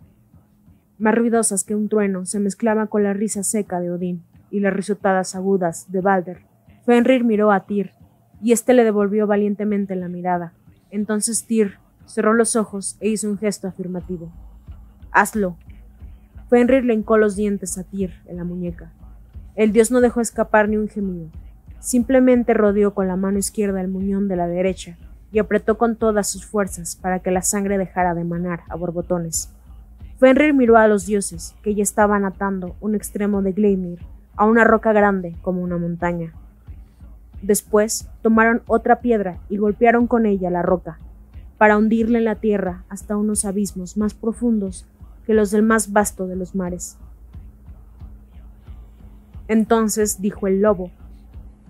más 1.00 1.14
ruidosas 1.14 1.64
que 1.64 1.74
un 1.74 1.88
trueno, 1.88 2.26
se 2.26 2.40
mezclaban 2.40 2.86
con 2.86 3.02
la 3.02 3.14
risa 3.14 3.42
seca 3.42 3.80
de 3.80 3.90
Odín 3.90 4.22
y 4.50 4.60
las 4.60 4.74
risotadas 4.74 5.34
agudas 5.34 5.90
de 5.90 6.00
Balder. 6.00 6.42
Fenrir 6.84 7.24
miró 7.24 7.52
a 7.52 7.64
Tyr, 7.64 7.92
y 8.42 8.52
éste 8.52 8.74
le 8.74 8.84
devolvió 8.84 9.26
valientemente 9.26 9.96
la 9.96 10.08
mirada. 10.08 10.52
Entonces 10.90 11.46
Tyr 11.46 11.78
cerró 12.04 12.34
los 12.34 12.54
ojos 12.56 12.96
e 13.00 13.08
hizo 13.08 13.30
un 13.30 13.38
gesto 13.38 13.68
afirmativo. 13.68 14.30
Hazlo. 15.10 15.56
Fenrir 16.48 16.84
le 16.84 16.94
hincó 16.94 17.16
los 17.16 17.36
dientes 17.36 17.78
a 17.78 17.84
Tyr 17.84 18.12
en 18.26 18.36
la 18.36 18.44
muñeca. 18.44 18.92
El 19.56 19.72
dios 19.72 19.90
no 19.90 20.00
dejó 20.00 20.20
escapar 20.20 20.68
ni 20.68 20.76
un 20.76 20.88
gemido. 20.88 21.28
Simplemente 21.78 22.54
rodeó 22.54 22.92
con 22.92 23.08
la 23.08 23.16
mano 23.16 23.38
izquierda 23.38 23.80
el 23.80 23.88
muñón 23.88 24.28
de 24.28 24.36
la 24.36 24.48
derecha 24.48 24.98
y 25.32 25.38
apretó 25.38 25.78
con 25.78 25.96
todas 25.96 26.28
sus 26.28 26.44
fuerzas 26.44 26.96
para 26.96 27.20
que 27.20 27.30
la 27.30 27.42
sangre 27.42 27.78
dejara 27.78 28.14
de 28.14 28.24
manar 28.24 28.60
a 28.68 28.76
borbotones. 28.76 29.54
Fenrir 30.20 30.52
miró 30.52 30.76
a 30.76 30.86
los 30.86 31.06
dioses, 31.06 31.56
que 31.62 31.74
ya 31.74 31.82
estaban 31.82 32.26
atando 32.26 32.76
un 32.82 32.94
extremo 32.94 33.40
de 33.40 33.52
Gleimir 33.52 34.00
a 34.36 34.44
una 34.44 34.64
roca 34.64 34.92
grande 34.92 35.34
como 35.40 35.62
una 35.62 35.78
montaña. 35.78 36.34
Después 37.40 38.06
tomaron 38.20 38.60
otra 38.66 39.00
piedra 39.00 39.38
y 39.48 39.56
golpearon 39.56 40.06
con 40.06 40.26
ella 40.26 40.50
la 40.50 40.60
roca, 40.60 40.98
para 41.56 41.78
hundirle 41.78 42.18
en 42.18 42.26
la 42.26 42.34
tierra 42.34 42.84
hasta 42.90 43.16
unos 43.16 43.46
abismos 43.46 43.96
más 43.96 44.12
profundos 44.12 44.86
que 45.24 45.32
los 45.32 45.50
del 45.50 45.62
más 45.62 45.90
vasto 45.90 46.26
de 46.26 46.36
los 46.36 46.54
mares. 46.54 46.98
Entonces 49.48 50.20
dijo 50.20 50.46
el 50.46 50.60
lobo, 50.60 50.90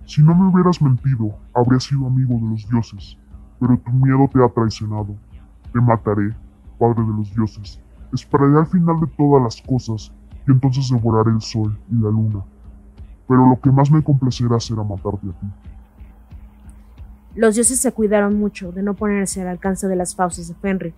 Si 0.05 0.21
no 0.21 0.35
me 0.35 0.51
hubieras 0.51 0.81
mentido, 0.81 1.33
habría 1.53 1.79
sido 1.79 2.05
amigo 2.05 2.35
de 2.35 2.49
los 2.49 2.69
dioses, 2.69 3.17
pero 3.61 3.77
tu 3.77 3.91
miedo 3.91 4.29
te 4.33 4.43
ha 4.43 4.49
traicionado. 4.49 5.15
Te 5.71 5.79
mataré, 5.79 6.35
padre 6.77 7.01
de 7.01 7.13
los 7.15 7.33
dioses, 7.33 7.79
Esperaré 8.13 8.57
al 8.57 8.67
final 8.67 8.99
de 8.99 9.07
todas 9.17 9.43
las 9.43 9.61
cosas 9.61 10.11
y 10.47 10.51
entonces 10.51 10.89
devoraré 10.89 11.31
el 11.31 11.41
sol 11.41 11.77
y 11.89 11.95
la 11.95 12.09
luna. 12.09 12.43
Pero 13.27 13.47
lo 13.47 13.59
que 13.59 13.71
más 13.71 13.89
me 13.91 14.03
complacerá 14.03 14.59
será 14.59 14.83
matarte 14.83 15.27
a 15.27 15.39
ti. 15.39 15.47
Los 17.35 17.55
dioses 17.55 17.79
se 17.79 17.93
cuidaron 17.93 18.37
mucho 18.37 18.73
de 18.73 18.83
no 18.83 18.93
ponerse 18.93 19.41
al 19.41 19.47
alcance 19.47 19.87
de 19.87 19.95
las 19.95 20.15
fauces 20.15 20.49
de 20.49 20.55
Fenrir, 20.55 20.93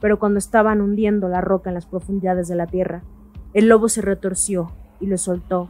pero 0.00 0.18
cuando 0.18 0.38
estaban 0.38 0.80
hundiendo 0.80 1.28
la 1.28 1.42
roca 1.42 1.68
en 1.68 1.74
las 1.74 1.84
profundidades 1.84 2.48
de 2.48 2.56
la 2.56 2.66
tierra, 2.66 3.02
el 3.52 3.68
lobo 3.68 3.88
se 3.88 4.00
retorció 4.00 4.72
y 5.00 5.06
le 5.06 5.18
soltó 5.18 5.68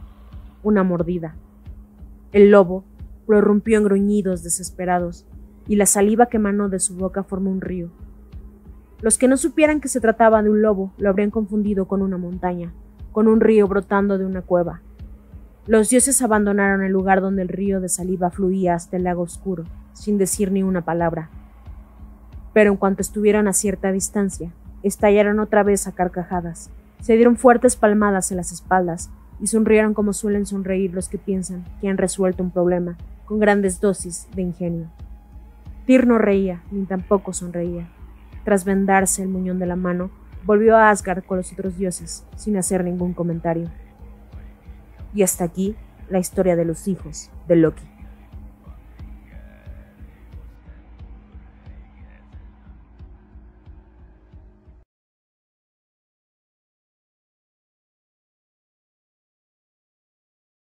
una 0.63 0.83
mordida. 0.83 1.35
El 2.31 2.51
lobo 2.51 2.85
prorrumpió 3.25 3.77
en 3.77 3.83
gruñidos 3.83 4.43
desesperados, 4.43 5.25
y 5.67 5.75
la 5.75 5.85
saliva 5.85 6.27
que 6.27 6.37
emanó 6.37 6.69
de 6.69 6.79
su 6.79 6.95
boca 6.95 7.23
formó 7.23 7.51
un 7.51 7.61
río. 7.61 7.91
Los 9.01 9.17
que 9.17 9.27
no 9.27 9.37
supieran 9.37 9.79
que 9.79 9.87
se 9.87 10.01
trataba 10.01 10.43
de 10.43 10.49
un 10.49 10.61
lobo 10.61 10.91
lo 10.97 11.09
habrían 11.09 11.31
confundido 11.31 11.87
con 11.87 12.01
una 12.01 12.17
montaña, 12.17 12.73
con 13.11 13.27
un 13.27 13.39
río 13.39 13.67
brotando 13.67 14.17
de 14.17 14.25
una 14.25 14.41
cueva. 14.41 14.81
Los 15.67 15.89
dioses 15.89 16.21
abandonaron 16.21 16.83
el 16.83 16.91
lugar 16.91 17.21
donde 17.21 17.43
el 17.43 17.47
río 17.47 17.79
de 17.79 17.87
saliva 17.87 18.29
fluía 18.29 18.73
hasta 18.73 18.97
el 18.97 19.03
lago 19.03 19.21
oscuro, 19.21 19.63
sin 19.93 20.17
decir 20.17 20.51
ni 20.51 20.63
una 20.63 20.83
palabra. 20.83 21.29
Pero 22.53 22.71
en 22.71 22.77
cuanto 22.77 23.01
estuvieron 23.01 23.47
a 23.47 23.53
cierta 23.53 23.91
distancia, 23.91 24.51
estallaron 24.83 25.39
otra 25.39 25.63
vez 25.63 25.87
a 25.87 25.93
carcajadas, 25.93 26.69
se 26.99 27.15
dieron 27.15 27.37
fuertes 27.37 27.77
palmadas 27.77 28.31
en 28.31 28.37
las 28.37 28.51
espaldas 28.51 29.09
y 29.39 29.47
sonrieron 29.47 29.93
como 29.93 30.11
suelen 30.11 30.45
sonreír 30.45 30.93
los 30.93 31.07
que 31.07 31.17
piensan 31.17 31.63
que 31.79 31.87
han 31.87 31.97
resuelto 31.97 32.43
un 32.43 32.51
problema 32.51 32.97
con 33.25 33.39
grandes 33.39 33.79
dosis 33.79 34.27
de 34.35 34.41
ingenio. 34.41 34.87
Tyr 35.85 36.05
no 36.05 36.17
reía, 36.17 36.63
ni 36.71 36.83
tampoco 36.85 37.31
sonreía. 37.31 37.87
Tras 38.43 38.65
vendarse 38.65 39.21
el 39.23 39.29
muñón 39.29 39.59
de 39.59 39.65
la 39.65 39.75
mano, 39.75 40.11
volvió 40.45 40.77
a 40.77 40.89
Asgard 40.89 41.23
con 41.23 41.37
los 41.37 41.51
otros 41.51 41.77
dioses, 41.77 42.25
sin 42.35 42.57
hacer 42.57 42.83
ningún 42.83 43.13
comentario. 43.13 43.69
Y 45.13 45.23
hasta 45.23 45.43
aquí 45.43 45.75
la 46.09 46.19
historia 46.19 46.55
de 46.55 46.65
los 46.65 46.87
hijos 46.87 47.29
de 47.47 47.55
Loki. 47.55 47.88